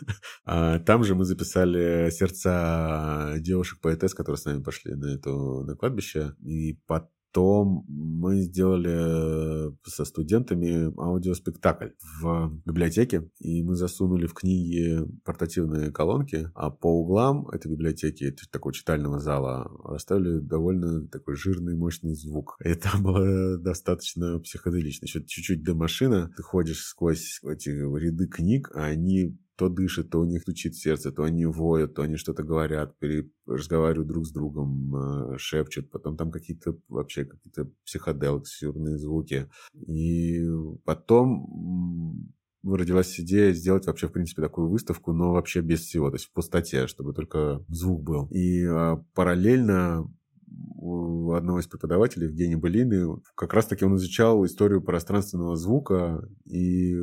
А 0.45 0.79
там 0.81 1.05
же 1.05 1.15
мы 1.15 1.25
записали 1.25 2.11
сердца 2.11 3.35
девушек-поэтесс, 3.39 4.15
которые 4.15 4.39
с 4.39 4.45
нами 4.45 4.63
пошли 4.63 4.95
на, 4.95 5.15
эту, 5.15 5.65
на 5.65 5.77
кладбище. 5.77 6.35
И 6.41 6.79
потом 6.87 7.11
то 7.37 7.67
мы 7.87 8.41
сделали 8.41 9.69
э, 9.69 9.73
со 9.85 10.07
студентами 10.07 10.91
аудиоспектакль 10.99 11.91
в 12.23 12.51
библиотеке, 12.65 13.29
и 13.41 13.63
мы 13.63 13.75
засунули 13.75 14.27
в 14.27 14.33
книги 14.33 15.03
портативные 15.23 15.93
колонки, 15.93 16.51
а 16.55 16.71
по 16.71 16.87
углам 16.87 17.47
этой 17.49 17.71
библиотеки, 17.71 18.35
такого 18.51 18.73
читального 18.73 19.21
зала, 19.21 19.71
расставили 19.85 20.39
довольно 20.39 21.07
такой 21.09 21.37
жирный, 21.37 21.77
мощный 21.77 22.15
звук. 22.15 22.57
Это 22.59 22.89
было 22.99 23.59
достаточно 23.59 24.39
психоделично. 24.39 25.07
Чуть-чуть 25.07 25.63
до 25.63 25.75
машины, 25.75 26.31
ты 26.39 26.43
ходишь 26.43 26.87
сквозь 26.87 27.39
эти 27.45 27.69
ряды 27.69 28.29
книг, 28.29 28.71
а 28.75 28.85
они 28.85 29.37
то 29.57 29.69
дышит, 29.69 30.11
то 30.11 30.21
у 30.21 30.25
них 30.25 30.43
стучит 30.43 30.75
сердце, 30.75 31.13
то 31.13 31.25
они 31.25 31.47
воют, 31.47 31.95
то 31.95 32.03
они 32.03 32.17
что-то 32.17 32.43
говорят, 32.43 32.99
пере... 32.99 33.31
разговаривают 33.47 34.09
друг 34.09 34.27
с 34.27 34.33
другом, 34.33 34.97
э, 34.97 35.39
шепчут. 35.39 35.91
Потом 35.91 36.17
там 36.17 36.31
какие-то 36.31 36.79
вообще 36.89 37.25
какие-то 37.25 37.71
психоделксюрные 37.85 38.99
звуки. 38.99 39.49
И 39.75 40.47
потом 40.85 42.33
родилась 42.63 43.19
идея 43.21 43.53
сделать 43.53 43.87
вообще, 43.87 44.09
в 44.09 44.13
принципе, 44.13 44.43
такую 44.43 44.69
выставку, 44.69 45.13
но 45.13 45.33
вообще 45.33 45.61
без 45.61 45.81
всего, 45.81 46.11
то 46.11 46.17
есть 46.17 46.27
в 46.27 46.33
пустоте, 46.33 46.87
чтобы 46.87 47.15
только 47.15 47.65
звук 47.69 48.03
был. 48.03 48.29
И 48.31 48.65
а, 48.65 48.97
параллельно 49.15 50.05
у 50.79 51.33
одного 51.33 51.61
из 51.61 51.67
преподавателей, 51.67 52.27
Евгения 52.29 52.57
Былины, 52.57 53.21
как 53.35 53.55
раз-таки 53.55 53.85
он 53.85 53.97
изучал 53.97 54.45
историю 54.45 54.83
пространственного 54.83 55.57
звука, 55.57 56.29
и 56.45 56.97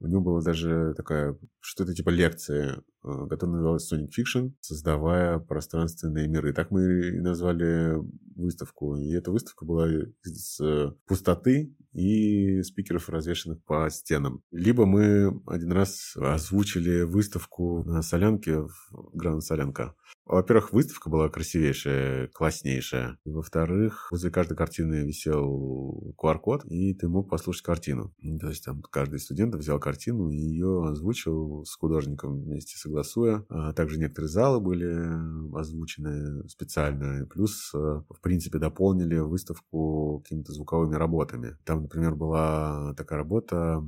у 0.00 0.06
него 0.06 0.20
была 0.20 0.42
даже 0.42 0.94
такая, 0.94 1.36
что-то 1.60 1.94
типа 1.94 2.10
лекции, 2.10 2.82
э, 3.06 3.28
которая 3.28 3.56
называлась 3.56 3.92
Sonic 3.92 4.08
Fiction, 4.08 4.52
создавая 4.60 5.38
пространственные 5.38 6.28
миры. 6.28 6.52
Так 6.52 6.70
мы 6.70 7.08
и 7.08 7.20
назвали 7.20 7.96
выставку. 8.36 8.96
И 8.96 9.12
эта 9.12 9.30
выставка 9.30 9.64
была 9.64 9.88
из 9.88 10.60
э, 10.60 10.92
пустоты 11.06 11.74
и 11.92 12.62
спикеров, 12.62 13.08
развешенных 13.08 13.62
по 13.64 13.88
стенам. 13.90 14.42
Либо 14.50 14.84
мы 14.84 15.40
один 15.46 15.72
раз 15.72 16.14
озвучили 16.16 17.02
выставку 17.02 17.82
на 17.84 18.02
Солянке, 18.02 18.60
в 18.60 18.70
Гранд 19.14 19.42
Солянка. 19.42 19.94
Во-первых, 20.26 20.72
выставка 20.72 21.08
была 21.08 21.28
красивейшая, 21.28 22.28
класснейшая. 22.28 23.16
Во-вторых, 23.24 24.08
возле 24.10 24.30
каждой 24.30 24.56
картины 24.56 25.06
висел 25.06 26.14
QR-код, 26.18 26.64
и 26.64 26.94
ты 26.94 27.08
мог 27.08 27.30
послушать 27.30 27.62
картину. 27.62 28.12
То 28.40 28.48
есть 28.48 28.64
там 28.64 28.82
каждый 28.82 29.20
студент 29.20 29.54
взял 29.54 29.78
картину 29.78 30.30
и 30.30 30.36
ее 30.36 30.88
озвучил 30.88 31.64
с 31.64 31.74
художником 31.76 32.42
вместе 32.42 32.76
согласуя. 32.76 32.95
А 33.48 33.72
также 33.72 33.98
некоторые 33.98 34.28
залы 34.28 34.60
были 34.60 35.56
озвучены 35.56 36.48
специально. 36.48 37.26
Плюс, 37.26 37.72
э, 37.74 37.78
в 37.78 38.20
принципе, 38.20 38.58
дополнили 38.58 39.18
выставку 39.18 40.20
какими-то 40.22 40.52
звуковыми 40.52 40.94
работами. 40.94 41.56
Там, 41.64 41.82
например, 41.82 42.14
была 42.14 42.94
такая 42.94 43.18
работа, 43.18 43.82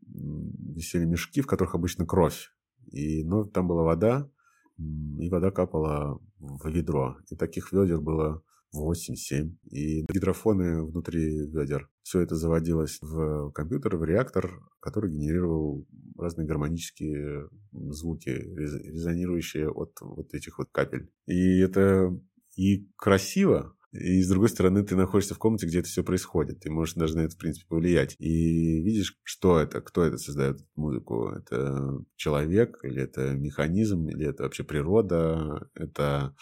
висели 0.00 1.04
мешки, 1.04 1.40
в 1.40 1.46
которых 1.46 1.74
обычно 1.74 2.06
кровь. 2.06 2.52
И, 2.90 3.24
ну, 3.24 3.44
там 3.44 3.68
была 3.68 3.82
вода, 3.82 4.30
и 4.78 5.28
вода 5.28 5.50
капала 5.50 6.20
в 6.38 6.68
ведро. 6.68 7.16
И 7.30 7.36
таких 7.36 7.72
ведер 7.72 8.00
было 8.00 8.42
8-7. 8.74 9.56
И 9.70 10.02
гидрофоны 10.02 10.84
внутри 10.84 11.46
ведер. 11.46 11.90
Все 12.08 12.20
это 12.22 12.36
заводилось 12.36 12.96
в 13.02 13.50
компьютер, 13.50 13.98
в 13.98 14.04
реактор, 14.04 14.62
который 14.80 15.10
генерировал 15.10 15.86
разные 16.16 16.46
гармонические 16.48 17.50
звуки, 17.70 18.30
резонирующие 18.30 19.68
от 19.68 19.92
вот 20.00 20.32
этих 20.32 20.56
вот 20.56 20.68
капель. 20.72 21.10
И 21.26 21.58
это 21.58 22.18
и 22.56 22.88
красиво, 22.96 23.76
и 23.92 24.22
с 24.22 24.28
другой 24.30 24.48
стороны, 24.48 24.82
ты 24.84 24.96
находишься 24.96 25.34
в 25.34 25.38
комнате, 25.38 25.66
где 25.66 25.80
это 25.80 25.88
все 25.88 26.02
происходит. 26.02 26.60
Ты 26.60 26.70
можешь 26.70 26.94
даже 26.94 27.14
на 27.14 27.20
это, 27.20 27.34
в 27.34 27.38
принципе, 27.38 27.66
повлиять. 27.68 28.16
И 28.18 28.80
видишь, 28.80 29.18
что 29.22 29.60
это, 29.60 29.82
кто 29.82 30.02
это 30.02 30.16
создает 30.16 30.60
музыку. 30.76 31.28
Это 31.28 31.98
человек, 32.16 32.78
или 32.84 33.02
это 33.02 33.34
механизм, 33.34 34.08
или 34.08 34.26
это 34.26 34.44
вообще 34.44 34.64
природа, 34.64 35.68
это 35.74 36.34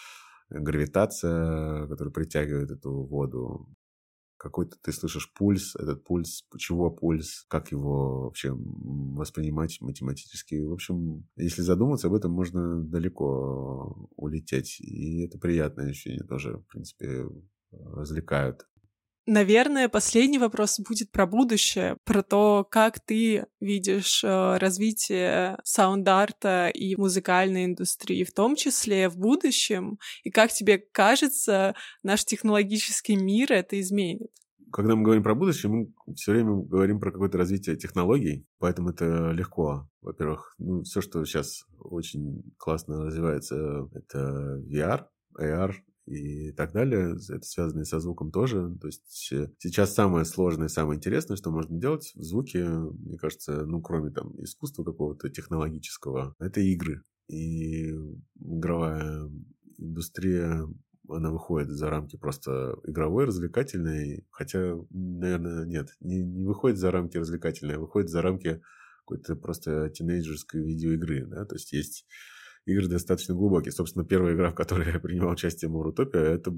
гравитация, 0.49 1.87
которая 1.87 2.13
притягивает 2.13 2.71
эту 2.71 3.05
воду 3.05 3.67
какой-то 4.37 4.77
ты 4.81 4.91
слышишь 4.91 5.33
пульс, 5.33 5.75
этот 5.75 6.03
пульс, 6.03 6.45
чего 6.57 6.89
пульс, 6.91 7.45
как 7.47 7.71
его 7.71 8.23
вообще 8.23 8.53
воспринимать 8.53 9.79
математически. 9.81 10.63
В 10.63 10.73
общем, 10.73 11.27
если 11.35 11.61
задуматься 11.61 12.07
об 12.07 12.13
этом, 12.13 12.31
можно 12.31 12.81
далеко 12.83 14.09
улететь. 14.15 14.79
И 14.79 15.23
это 15.25 15.37
приятное 15.37 15.89
ощущение 15.89 16.23
тоже, 16.23 16.57
в 16.57 16.65
принципе, 16.67 17.25
развлекают. 17.71 18.67
Наверное, 19.29 19.89
последний 19.89 20.39
вопрос 20.39 20.79
будет 20.79 21.11
про 21.11 21.27
будущее, 21.27 21.97
про 22.05 22.23
то, 22.23 22.65
как 22.71 23.01
ты 23.01 23.45
видишь 23.59 24.23
э, 24.23 24.57
развитие 24.57 25.57
саунд-арта 25.65 26.69
и 26.69 26.95
музыкальной 26.95 27.65
индустрии 27.65 28.23
в 28.23 28.33
том 28.33 28.55
числе 28.55 29.09
в 29.09 29.17
будущем, 29.17 29.99
и 30.23 30.31
как 30.31 30.53
тебе 30.53 30.77
кажется, 30.77 31.75
наш 32.03 32.23
технологический 32.23 33.17
мир 33.17 33.51
это 33.51 33.77
изменит? 33.81 34.31
Когда 34.71 34.95
мы 34.95 35.03
говорим 35.03 35.23
про 35.23 35.35
будущее, 35.35 35.73
мы 35.73 35.91
все 36.15 36.31
время 36.31 36.53
говорим 36.63 37.01
про 37.01 37.11
какое-то 37.11 37.37
развитие 37.37 37.75
технологий, 37.75 38.47
поэтому 38.59 38.91
это 38.91 39.31
легко. 39.31 39.89
Во-первых, 40.01 40.55
ну, 40.57 40.83
все, 40.83 41.01
что 41.01 41.25
сейчас 41.25 41.65
очень 41.77 42.43
классно 42.57 43.03
развивается, 43.03 43.89
это 43.93 44.61
VR, 44.71 45.03
AR, 45.37 45.73
и 46.07 46.51
так 46.53 46.71
далее. 46.71 47.17
Это 47.29 47.45
связано 47.45 47.81
и 47.81 47.85
со 47.85 47.99
звуком 47.99 48.31
тоже. 48.31 48.75
То 48.81 48.87
есть 48.87 49.29
э, 49.31 49.51
сейчас 49.59 49.93
самое 49.93 50.25
сложное, 50.25 50.69
самое 50.69 50.97
интересное, 50.97 51.37
что 51.37 51.51
можно 51.51 51.77
делать 51.79 52.13
в 52.15 52.23
звуке, 52.23 52.65
мне 52.65 53.17
кажется, 53.17 53.65
ну, 53.65 53.81
кроме 53.81 54.11
там 54.11 54.33
искусства 54.41 54.83
какого-то 54.83 55.29
технологического, 55.29 56.35
это 56.39 56.61
игры. 56.61 57.03
И 57.27 57.91
игровая 58.39 59.29
индустрия 59.77 60.65
она 61.09 61.31
выходит 61.31 61.69
за 61.69 61.89
рамки 61.89 62.17
просто 62.17 62.75
игровой, 62.85 63.25
развлекательной, 63.25 64.25
хотя, 64.29 64.75
наверное, 64.89 65.65
нет, 65.65 65.89
не, 66.01 66.21
не 66.21 66.45
выходит 66.45 66.77
за 66.77 66.91
рамки 66.91 67.17
развлекательной, 67.17 67.75
а 67.75 67.79
выходит 67.79 68.09
за 68.09 68.21
рамки 68.21 68.61
какой-то 68.99 69.35
просто 69.37 69.89
тинейджерской 69.89 70.61
видеоигры, 70.61 71.25
да, 71.25 71.45
то 71.45 71.55
есть 71.55 71.71
есть 71.71 72.05
игры 72.67 72.87
достаточно 72.87 73.33
глубокие. 73.33 73.71
Собственно, 73.71 74.05
первая 74.05 74.35
игра, 74.35 74.51
в 74.51 74.55
которой 74.55 74.91
я 74.91 74.99
принимал 74.99 75.31
участие, 75.31 75.69
Мурутопия, 75.69 76.21
это, 76.21 76.53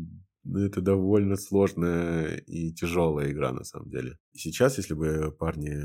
это 0.45 0.81
довольно 0.81 1.35
сложная 1.35 2.37
и 2.37 2.73
тяжелая 2.73 3.31
игра, 3.31 3.51
на 3.53 3.63
самом 3.63 3.89
деле. 3.89 4.17
И 4.33 4.37
сейчас, 4.37 4.77
если 4.77 4.93
бы 4.93 5.31
парни, 5.31 5.75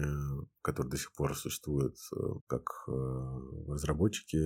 которые 0.63 0.91
до 0.91 0.97
сих 0.97 1.13
пор 1.13 1.37
существуют 1.37 1.97
э, 2.17 2.21
как 2.47 2.63
э, 2.89 2.93
разработчики, 3.69 4.39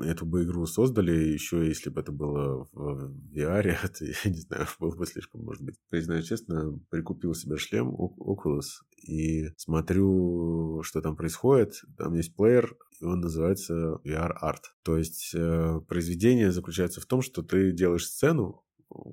эту 0.00 0.24
бы 0.24 0.44
игру 0.44 0.66
создали, 0.66 1.12
еще 1.12 1.66
если 1.66 1.90
бы 1.90 2.00
это 2.00 2.12
было 2.12 2.68
в 2.72 3.14
VR, 3.34 3.76
это, 3.84 4.04
я 4.04 4.30
не 4.30 4.40
знаю, 4.40 4.66
было 4.78 4.94
бы 4.94 5.06
слишком, 5.06 5.42
может 5.42 5.62
быть. 5.62 5.76
Признаю 5.90 6.22
честно, 6.22 6.78
прикупил 6.90 7.34
себе 7.34 7.56
шлем 7.56 7.94
Oculus 7.94 8.82
и 9.06 9.48
смотрю, 9.56 10.82
что 10.82 11.00
там 11.00 11.16
происходит. 11.16 11.74
Там 11.98 12.14
есть 12.14 12.34
плеер, 12.36 12.76
и 13.00 13.04
он 13.04 13.20
называется 13.20 13.98
VR 14.04 14.32
Art. 14.42 14.62
То 14.82 14.96
есть 14.96 15.34
э, 15.34 15.80
произведение 15.88 16.52
заключается 16.52 17.00
в 17.00 17.06
том, 17.06 17.20
что 17.22 17.42
ты 17.42 17.72
делаешь 17.72 18.06
сцену 18.06 18.64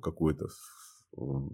какую-то. 0.02 0.48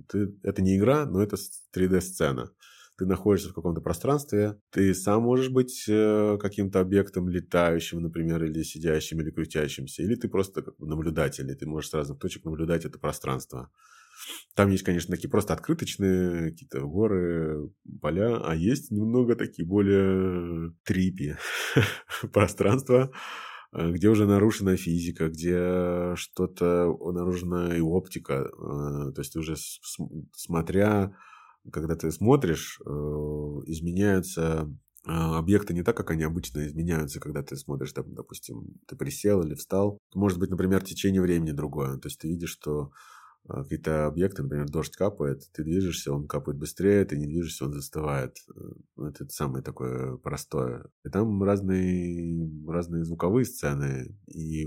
Ты, 0.09 0.37
это 0.43 0.61
не 0.63 0.77
игра, 0.77 1.07
но 1.07 1.23
это 1.23 1.37
3D-сцена 1.75 2.51
ты 2.99 3.05
находишься 3.05 3.51
в 3.51 3.55
каком-то 3.55 3.81
пространстве, 3.81 4.59
ты 4.71 4.95
сам 4.95 5.23
можешь 5.23 5.51
быть 5.51 5.85
э, 5.89 6.39
каким-то 6.41 6.81
объектом 6.81 7.29
летающим, 7.29 8.01
например, 8.01 8.45
или 8.45 8.63
сидящим, 8.63 9.21
или 9.21 9.31
крутящимся, 9.31 10.03
или 10.03 10.15
ты 10.15 10.29
просто 10.29 10.63
как 10.63 10.77
бы 10.79 10.87
наблюдатель, 10.87 11.51
и 11.51 11.55
ты 11.55 11.67
можешь 11.67 11.91
с 11.91 11.95
разных 11.95 12.19
точек 12.19 12.45
наблюдать 12.45 12.85
это 12.85 12.99
пространство. 12.99 13.71
Там 14.55 14.71
есть, 14.71 14.83
конечно, 14.83 15.15
такие 15.15 15.31
просто 15.31 15.53
открыточные 15.53 16.51
какие-то 16.51 16.81
горы, 16.81 17.71
поля, 18.01 18.39
а 18.39 18.55
есть 18.55 18.91
немного 18.91 19.37
такие 19.37 19.69
более 19.69 20.73
трипи 20.85 21.37
пространства, 22.33 23.13
э, 23.73 23.91
где 23.91 24.09
уже 24.09 24.27
нарушена 24.27 24.77
физика, 24.77 25.29
где 25.29 26.15
что-то 26.17 26.97
нарушена 27.13 27.77
и 27.77 27.81
оптика. 27.81 28.49
Э, 28.49 29.13
то 29.13 29.19
есть 29.19 29.37
уже 29.37 29.57
смотря 30.35 31.15
когда 31.73 31.97
ты 31.97 32.11
смотришь, 32.11 32.81
э, 32.85 32.91
изменяются 33.67 34.69
а, 35.09 35.39
объекты 35.39 35.73
не 35.73 35.83
так, 35.83 35.97
как 35.97 36.11
они 36.11 36.25
обычно 36.25 36.67
изменяются, 36.67 37.21
когда 37.21 37.43
ты 37.43 37.57
смотришь, 37.57 37.93
допустим, 37.93 38.75
ты 38.89 38.97
присел 38.97 39.43
или 39.43 39.55
встал. 39.55 39.99
Может 40.15 40.41
быть, 40.41 40.51
например, 40.51 40.83
течение 40.83 41.23
времени 41.23 41.53
другое. 41.53 41.97
То 41.99 42.09
есть 42.09 42.19
ты 42.19 42.29
видишь, 42.29 42.51
что 42.51 42.91
а, 43.49 43.63
какие-то 43.63 44.07
объекты, 44.07 44.43
например, 44.43 44.69
дождь 44.69 44.97
капает, 44.97 45.43
ты 45.53 45.63
движешься, 45.63 46.13
он 46.13 46.27
капает 46.27 46.59
быстрее, 46.59 47.05
ты 47.05 47.17
не 47.17 47.27
движешься, 47.27 47.67
он 47.67 47.73
застывает. 47.73 48.37
Э, 48.99 49.05
это 49.05 49.29
самое 49.29 49.63
такое 49.63 50.17
простое. 50.17 50.87
И 51.05 51.09
там 51.09 51.41
разные, 51.43 52.51
разные 52.67 53.05
звуковые 53.05 53.45
сцены, 53.45 54.19
и 54.27 54.67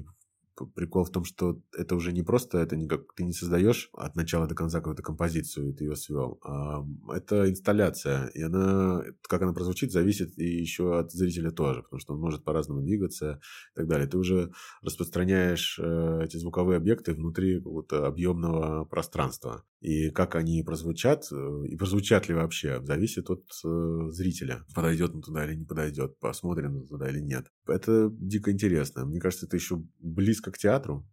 прикол 0.67 1.04
в 1.04 1.12
том, 1.12 1.24
что 1.24 1.62
это 1.78 1.95
уже 1.95 2.12
не 2.12 2.24
просто, 2.24 2.60
это 2.60 2.76
не 2.76 2.88
как 2.88 3.13
ты 3.15 3.24
не 3.24 3.34
создаешь 3.34 3.89
от 3.93 4.15
начала 4.15 4.48
до 4.48 4.56
конца 4.56 4.80
какую-то 4.80 5.04
композицию, 5.04 5.69
и 5.69 5.74
ты 5.74 5.86
ее 5.86 5.95
свел. 5.95 6.39
А 6.43 6.84
это 7.13 7.50
инсталляция, 7.50 8.28
и 8.28 8.41
она, 8.41 9.04
как 9.28 9.41
она 9.41 9.54
прозвучит, 9.54 9.91
зависит 9.91 10.38
и 10.38 10.45
еще 10.45 11.00
от 11.00 11.12
зрителя 11.12 11.52
тоже, 11.52 11.84
потому 11.84 12.00
что 12.00 12.13
он 12.13 12.19
может 12.19 12.43
по-разному 12.43 12.82
двигаться 12.82 13.39
и 13.74 13.76
так 13.76 13.88
далее. 13.88 14.08
Ты 14.08 14.17
уже 14.17 14.52
распространяешь 14.82 15.80
э, 15.80 16.22
эти 16.24 16.38
звуковые 16.38 16.78
объекты 16.78 17.13
внутри 17.13 17.58
какого-то 17.58 18.08
объемного 18.08 18.86
пространства. 18.86 19.63
И 19.82 20.10
как 20.10 20.36
они 20.36 20.62
прозвучат, 20.62 21.32
э, 21.32 21.63
и 21.70 21.78
прозвучат 21.78 22.28
ли 22.28 22.36
вообще, 22.36 22.84
зависит 22.84 23.30
от 23.30 23.46
э, 23.63 24.12
зрителя. 24.12 24.65
Подойдет 24.76 25.15
он 25.15 25.22
туда 25.22 25.46
или 25.46 25.56
не 25.56 25.65
подойдет, 25.65 26.20
посмотрим 26.20 26.78
он 26.78 26.88
туда 26.88 27.10
или 27.10 27.22
нет. 27.22 27.48
Это 27.65 28.10
дико 28.12 28.52
интересно. 28.52 29.06
Мне 29.06 29.22
кажется, 29.22 29.46
это 29.46 29.56
еще 29.56 29.82
близко 30.00 30.52
к 30.52 30.58
театру. 30.58 31.08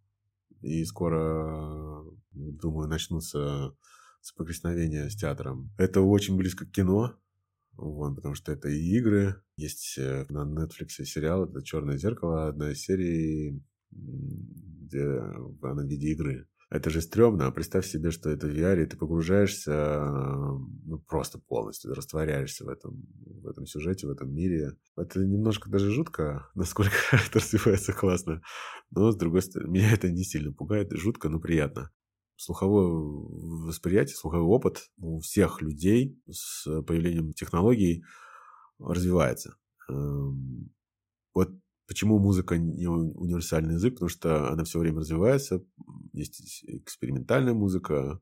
И 0.61 0.83
скоро, 0.83 2.03
думаю, 2.31 2.89
начнутся 2.89 3.73
соприкосновения 4.21 5.09
с 5.09 5.15
театром. 5.15 5.71
Это 5.77 6.01
очень 6.01 6.35
близко 6.35 6.65
к 6.65 6.71
кино, 6.71 7.15
вот, 7.77 8.15
потому 8.15 8.35
что 8.35 8.51
это 8.51 8.67
и 8.67 8.97
игры. 8.97 9.41
Есть 9.55 9.97
э, 9.97 10.25
на 10.29 10.39
Netflix 10.39 11.03
сериал, 11.05 11.45
это 11.45 11.63
«Черное 11.63 11.97
зеркало», 11.97 12.47
одна 12.47 12.71
из 12.71 12.81
серий, 12.81 13.63
где 13.91 15.05
она 15.61 15.83
в 15.83 15.87
виде 15.87 16.09
игры. 16.09 16.47
Это 16.69 16.89
же 16.89 17.01
стрёмно. 17.01 17.49
Представь 17.51 17.85
себе, 17.87 18.11
что 18.11 18.29
это 18.29 18.47
в 18.47 18.49
VR, 18.49 18.83
и 18.83 18.85
ты 18.85 18.97
погружаешься 18.97 20.01
ну, 20.05 20.99
просто 21.07 21.39
полностью, 21.39 21.93
растворяешься 21.93 22.65
в 22.65 22.69
этом, 22.69 23.07
в 23.25 23.47
этом 23.47 23.65
сюжете, 23.65 24.05
в 24.05 24.09
этом 24.09 24.33
мире. 24.33 24.75
Это 24.97 25.21
немножко 25.21 25.69
даже 25.69 25.89
жутко, 25.91 26.49
насколько 26.55 26.95
это 27.11 27.39
развивается 27.39 27.93
классно. 27.93 28.41
Но, 28.91 29.11
с 29.11 29.15
другой 29.15 29.43
стороны, 29.43 29.71
меня 29.71 29.93
это 29.93 30.11
не 30.11 30.23
сильно 30.23 30.51
пугает. 30.51 30.91
Жутко, 30.91 31.29
но 31.29 31.39
приятно. 31.39 31.89
Слуховое 32.35 32.87
восприятие, 33.65 34.15
слуховой 34.15 34.45
опыт 34.45 34.89
у 34.97 35.21
всех 35.21 35.61
людей 35.61 36.21
с 36.29 36.65
появлением 36.83 37.33
технологий 37.33 38.03
развивается. 38.77 39.55
Эм, 39.89 40.69
вот 41.33 41.49
Почему 41.87 42.19
музыка 42.19 42.57
не 42.57 42.85
универсальный 42.85 43.75
язык? 43.75 43.93
Потому 43.93 44.09
что 44.09 44.51
она 44.51 44.65
все 44.65 44.77
время 44.77 44.99
развивается. 44.99 45.63
Есть 46.17 46.65
экспериментальная 46.65 47.53
музыка, 47.53 48.19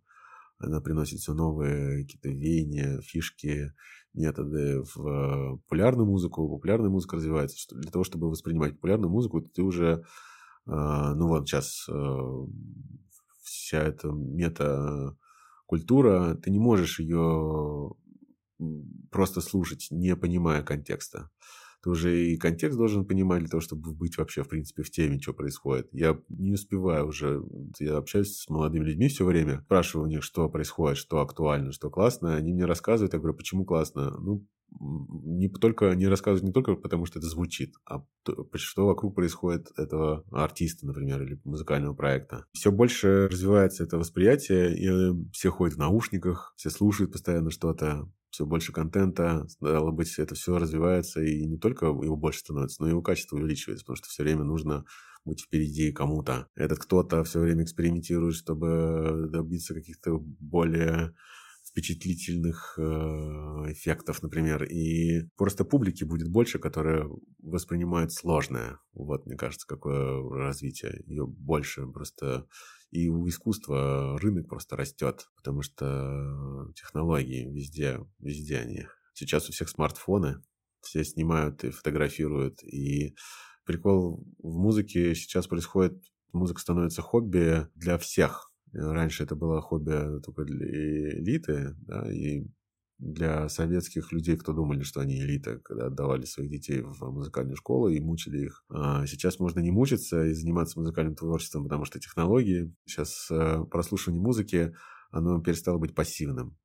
она 0.57 0.81
приносит 0.81 1.19
все 1.19 1.33
новые 1.33 2.03
какие-то 2.03 2.29
веяния, 2.29 3.01
фишки, 3.01 3.73
методы 4.13 4.81
в 4.95 5.59
популярную 5.61 6.07
музыку. 6.07 6.49
Популярная 6.49 6.89
музыка 6.89 7.17
развивается. 7.17 7.75
Для 7.75 7.91
того, 7.91 8.03
чтобы 8.03 8.29
воспринимать 8.29 8.75
популярную 8.75 9.11
музыку, 9.11 9.41
ты 9.41 9.61
уже, 9.61 10.03
а, 10.65 11.13
ну 11.15 11.27
вот 11.27 11.47
сейчас 11.47 11.87
а, 11.89 12.47
вся 13.43 13.79
эта 13.79 14.09
мета-культура, 14.09 16.35
ты 16.35 16.51
не 16.51 16.59
можешь 16.59 16.99
ее 16.99 17.91
просто 19.11 19.41
слушать, 19.41 19.87
не 19.91 20.15
понимая 20.15 20.63
контекста 20.63 21.29
ты 21.85 21.91
уже 21.91 22.25
и 22.25 22.35
контекст 22.35 22.79
должен 22.79 23.05
понимать 23.05 23.41
для 23.41 23.47
того, 23.47 23.61
чтобы 23.61 23.93
быть 23.93 24.17
вообще, 24.17 24.41
в 24.43 24.49
принципе, 24.49 24.81
в 24.81 24.89
теме, 24.89 25.19
что 25.19 25.33
происходит. 25.33 25.87
Я 25.91 26.19
не 26.29 26.53
успеваю 26.53 27.07
уже, 27.07 27.43
я 27.79 27.97
общаюсь 27.97 28.37
с 28.37 28.49
молодыми 28.49 28.85
людьми 28.85 29.07
все 29.07 29.23
время, 29.23 29.61
спрашиваю 29.65 30.07
у 30.07 30.09
них, 30.09 30.23
что 30.23 30.49
происходит, 30.49 30.97
что 30.97 31.21
актуально, 31.21 31.71
что 31.71 31.91
классно, 31.91 32.35
они 32.35 32.53
мне 32.53 32.65
рассказывают, 32.65 33.13
я 33.13 33.19
говорю, 33.19 33.37
почему 33.37 33.65
классно? 33.65 34.17
Ну, 34.19 34.47
не 34.79 35.49
только 35.49 35.93
не 35.95 36.07
рассказывать 36.07 36.43
не 36.43 36.51
только 36.51 36.75
потому, 36.75 37.05
что 37.05 37.19
это 37.19 37.27
звучит, 37.27 37.75
а 37.85 38.03
что 38.53 38.85
вокруг 38.85 39.15
происходит 39.15 39.67
этого 39.77 40.23
артиста, 40.31 40.85
например, 40.85 41.21
или 41.23 41.39
музыкального 41.43 41.93
проекта. 41.93 42.45
Все 42.53 42.71
больше 42.71 43.27
развивается 43.27 43.83
это 43.83 43.97
восприятие, 43.97 44.75
и 44.77 45.31
все 45.31 45.49
ходят 45.49 45.75
в 45.75 45.79
наушниках, 45.79 46.53
все 46.57 46.69
слушают 46.69 47.11
постоянно 47.11 47.51
что-то, 47.51 48.09
все 48.29 48.45
больше 48.45 48.73
контента, 48.73 49.47
стало 49.47 49.91
быть, 49.91 50.13
это 50.17 50.35
все 50.35 50.57
развивается, 50.57 51.21
и 51.23 51.45
не 51.45 51.57
только 51.57 51.85
его 51.85 52.17
больше 52.17 52.39
становится, 52.39 52.81
но 52.81 52.87
и 52.87 52.91
его 52.91 53.01
качество 53.01 53.37
увеличивается, 53.37 53.85
потому 53.85 53.95
что 53.95 54.09
все 54.09 54.23
время 54.23 54.43
нужно 54.43 54.83
быть 55.23 55.41
впереди 55.41 55.91
кому-то. 55.91 56.47
Этот 56.55 56.79
кто-то 56.79 57.23
все 57.23 57.39
время 57.39 57.63
экспериментирует, 57.63 58.35
чтобы 58.35 59.27
добиться 59.31 59.73
каких-то 59.73 60.17
более 60.19 61.13
впечатлительных 61.75 62.75
э, 62.77 62.81
эффектов, 63.73 64.23
например, 64.23 64.63
и 64.63 65.27
просто 65.35 65.65
публики 65.65 66.05
будет 66.05 66.29
больше, 66.29 66.57
которая 66.57 67.09
воспринимает 67.39 68.13
сложное. 68.13 68.79
Вот, 68.93 69.25
мне 69.25 69.35
кажется, 69.35 69.67
какое 69.67 70.23
развитие. 70.29 71.03
Ее 71.05 71.27
больше 71.27 71.85
просто 71.87 72.47
и 72.91 73.09
у 73.09 73.27
искусства 73.27 74.17
рынок 74.19 74.47
просто 74.47 74.77
растет, 74.77 75.27
потому 75.35 75.63
что 75.63 76.71
технологии 76.75 77.51
везде, 77.51 77.99
везде 78.19 78.59
они. 78.59 78.87
Сейчас 79.13 79.49
у 79.49 79.51
всех 79.51 79.67
смартфоны, 79.67 80.41
все 80.79 81.03
снимают 81.03 81.65
и 81.65 81.71
фотографируют. 81.71 82.63
И 82.63 83.15
прикол 83.65 84.25
в 84.37 84.57
музыке 84.57 85.13
сейчас 85.13 85.47
происходит, 85.47 86.01
музыка 86.31 86.61
становится 86.61 87.01
хобби 87.01 87.67
для 87.75 87.97
всех. 87.97 88.49
Раньше 88.75 89.23
это 89.23 89.35
было 89.35 89.61
хобби 89.61 90.19
только 90.21 90.43
для 90.43 90.67
элиты, 91.19 91.75
да, 91.81 92.11
и 92.11 92.45
для 92.97 93.49
советских 93.49 94.11
людей, 94.11 94.37
кто 94.37 94.53
думали, 94.53 94.83
что 94.83 95.01
они 95.01 95.19
элита, 95.19 95.59
когда 95.59 95.87
отдавали 95.87 96.25
своих 96.25 96.49
детей 96.49 96.81
в 96.81 97.11
музыкальную 97.11 97.57
школу 97.57 97.89
и 97.89 97.99
мучили 97.99 98.45
их. 98.45 98.63
А 98.69 99.05
сейчас 99.05 99.39
можно 99.39 99.59
не 99.59 99.71
мучиться 99.71 100.25
и 100.25 100.33
заниматься 100.33 100.79
музыкальным 100.79 101.15
творчеством, 101.15 101.63
потому 101.63 101.85
что 101.85 101.99
технологии, 101.99 102.73
сейчас 102.85 103.27
э, 103.29 103.65
прослушивание 103.69 104.21
музыки, 104.21 104.73
оно 105.11 105.41
перестало 105.41 105.77
быть 105.77 105.93
пассивным, 105.93 106.57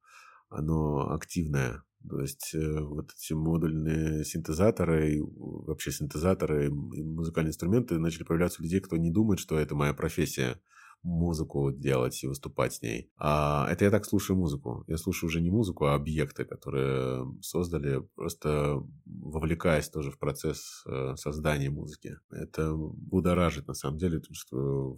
оно 0.49 1.13
активное. 1.13 1.83
То 2.09 2.21
есть 2.21 2.55
э, 2.55 2.81
вот 2.81 3.11
эти 3.13 3.33
модульные 3.33 4.25
синтезаторы, 4.25 5.17
и 5.17 5.21
вообще 5.21 5.91
синтезаторы 5.91 6.69
и 6.69 7.03
музыкальные 7.03 7.51
инструменты 7.51 7.99
начали 7.99 8.23
появляться 8.23 8.63
у 8.63 8.65
людей, 8.65 8.81
кто 8.81 8.97
не 8.97 9.11
думает, 9.11 9.41
что 9.41 9.59
это 9.59 9.75
моя 9.75 9.95
профессия 9.95 10.61
музыку 11.03 11.73
делать 11.73 12.23
и 12.23 12.27
выступать 12.27 12.75
с 12.75 12.83
ней. 12.83 13.11
А 13.17 13.67
это 13.71 13.85
я 13.85 13.91
так 13.91 14.05
слушаю 14.05 14.37
музыку. 14.37 14.85
Я 14.87 14.99
слушаю 14.99 15.29
уже 15.29 15.41
не 15.41 15.51
музыку, 15.51 15.87
а 15.87 15.95
объекты, 15.95 16.45
которые 16.45 17.27
создали, 17.41 18.01
просто 18.15 18.83
вовлекаясь 19.07 19.89
тоже 19.89 20.11
в 20.11 20.19
процесс 20.19 20.85
э, 20.87 21.15
создания 21.17 21.71
музыки. 21.71 22.17
Это 22.31 22.75
будоражит 22.75 23.67
на 23.67 23.75
самом 23.75 23.99
деле, 23.99 24.21
потому 24.21 24.35
что 24.35 24.97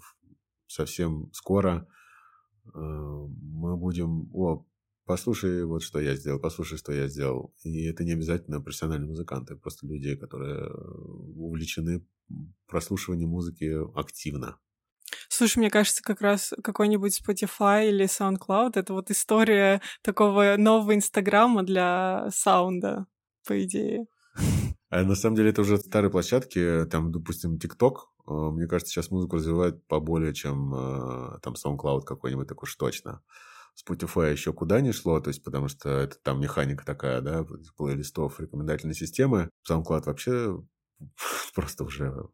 совсем 0.67 1.31
скоро 1.33 1.87
э, 2.67 2.79
мы 2.79 3.77
будем... 3.77 4.29
О, 4.35 4.67
послушай 5.05 5.65
вот 5.65 5.83
что 5.83 6.01
я 6.01 6.17
сделал, 6.17 6.41
послушай, 6.41 6.79
что 6.79 6.93
я 6.93 7.07
сделал. 7.07 7.55
И 7.63 7.85
это 7.85 8.03
не 8.05 8.13
обязательно 8.13 8.61
профессиональные 8.61 9.09
музыканты, 9.09 9.57
просто 9.57 9.87
люди, 9.87 10.17
которые 10.17 10.69
увлечены 11.37 12.05
прослушиванием 12.67 13.31
музыки 13.31 13.71
активно. 13.97 14.59
Слушай, 15.35 15.61
мне 15.61 15.71
кажется, 15.71 16.03
как 16.03 16.21
раз 16.21 16.53
какой-нибудь 16.63 17.19
Spotify 17.19 17.89
или 17.89 18.05
SoundCloud— 18.05 18.73
это 18.75 18.93
вот 18.93 19.11
история 19.11 19.81
такого 20.03 20.57
нового 20.59 20.95
Инстаграма 20.95 21.63
для 21.63 22.29
саунда, 22.31 23.07
по 23.47 23.65
идее. 23.65 24.07
А 24.91 25.05
на 25.05 25.15
самом 25.15 25.37
деле 25.37 25.49
это 25.49 25.63
уже 25.63 25.79
старые 25.79 26.11
площадки, 26.11 26.85
там, 26.91 27.11
допустим, 27.13 27.57
TikTok, 27.57 27.95
э, 28.29 28.31
мне 28.31 28.67
кажется, 28.67 28.93
сейчас 28.93 29.11
музыку 29.11 29.37
развивает 29.37 29.87
поболее, 29.87 30.35
чем 30.35 30.75
э, 30.75 31.39
там 31.41 31.55
SoundCloud 31.55 32.03
какой-нибудь, 32.03 32.47
так 32.47 32.63
уж 32.63 32.77
точно. 32.77 33.23
Spotify 33.75 34.33
еще 34.33 34.53
куда 34.53 34.83
не 34.83 34.93
шло, 34.93 35.19
то 35.21 35.29
есть 35.29 35.43
потому 35.43 35.69
что 35.69 35.89
это 35.89 36.19
там 36.23 36.43
механика 36.43 36.85
такая, 36.85 37.23
да, 37.23 37.47
плейлистов, 37.79 38.39
рекомендательной 38.39 38.95
системы. 38.95 39.49
SoundCloud 39.67 40.03
вообще 40.05 40.63
просто 41.55 41.85
уже 41.85 42.29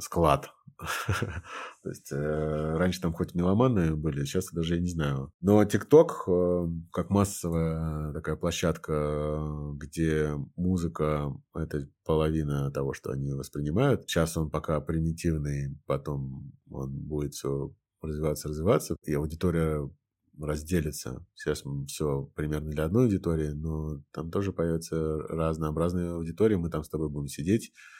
склад. 0.00 0.50
То 1.82 1.88
есть 1.88 2.10
э, 2.12 2.76
раньше 2.76 3.00
там 3.00 3.12
хоть 3.12 3.34
меломаны 3.34 3.94
были, 3.94 4.24
сейчас 4.24 4.50
даже 4.52 4.74
я 4.74 4.80
не 4.80 4.88
знаю. 4.88 5.32
Но 5.40 5.62
TikTok, 5.62 6.08
э, 6.26 6.68
как 6.92 7.10
массовая 7.10 8.12
такая 8.12 8.36
площадка, 8.36 9.72
где 9.76 10.34
музыка— 10.56 11.32
это 11.54 11.88
половина 12.04 12.70
того, 12.70 12.92
что 12.92 13.10
они 13.10 13.32
воспринимают. 13.32 14.02
Сейчас 14.02 14.36
он 14.36 14.50
пока 14.50 14.80
примитивный, 14.80 15.78
потом 15.86 16.52
он 16.70 16.90
будет 16.90 17.34
все 17.34 17.72
развиваться, 18.02 18.48
развиваться, 18.48 18.96
и 19.04 19.14
аудитория 19.14 19.88
разделится. 20.40 21.24
Сейчас 21.34 21.62
все 21.86 22.28
примерно 22.34 22.70
для 22.70 22.84
одной 22.84 23.04
аудитории, 23.04 23.50
но 23.50 24.02
там 24.12 24.30
тоже 24.32 24.52
появятся 24.52 25.18
разнообразные 25.28 26.10
аудитории. 26.10 26.56
Мы 26.56 26.70
там 26.70 26.82
с 26.82 26.88
тобой 26.88 27.08
будем 27.08 27.28
сидеть 27.28 27.72
Э, 27.72 27.93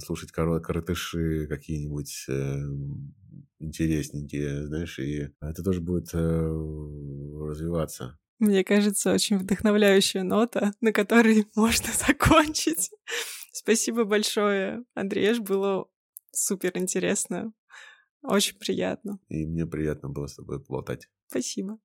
слушать 0.00 0.32
коротыши 0.32 1.46
какие-нибудь 1.48 2.26
э, 2.28 2.62
интересненькие, 3.58 4.66
знаешь, 4.66 4.98
и 4.98 5.30
это 5.40 5.62
тоже 5.62 5.80
будет 5.80 6.14
э, 6.14 6.18
развиваться. 6.18 8.18
Мне 8.38 8.64
кажется, 8.64 9.12
очень 9.12 9.38
вдохновляющая 9.38 10.24
нота, 10.24 10.72
на 10.80 10.92
которой 10.92 11.46
можно 11.54 11.92
закончить. 11.92 12.90
Спасибо 13.52 14.04
большое, 14.04 14.84
Андрееш, 14.94 15.38
было 15.38 15.86
супер 16.32 16.72
интересно, 16.74 17.52
очень 18.22 18.58
приятно. 18.58 19.20
И 19.28 19.46
мне 19.46 19.66
приятно 19.66 20.08
было 20.08 20.26
с 20.26 20.34
тобой 20.34 20.62
плотать. 20.62 21.08
Спасибо. 21.28 21.78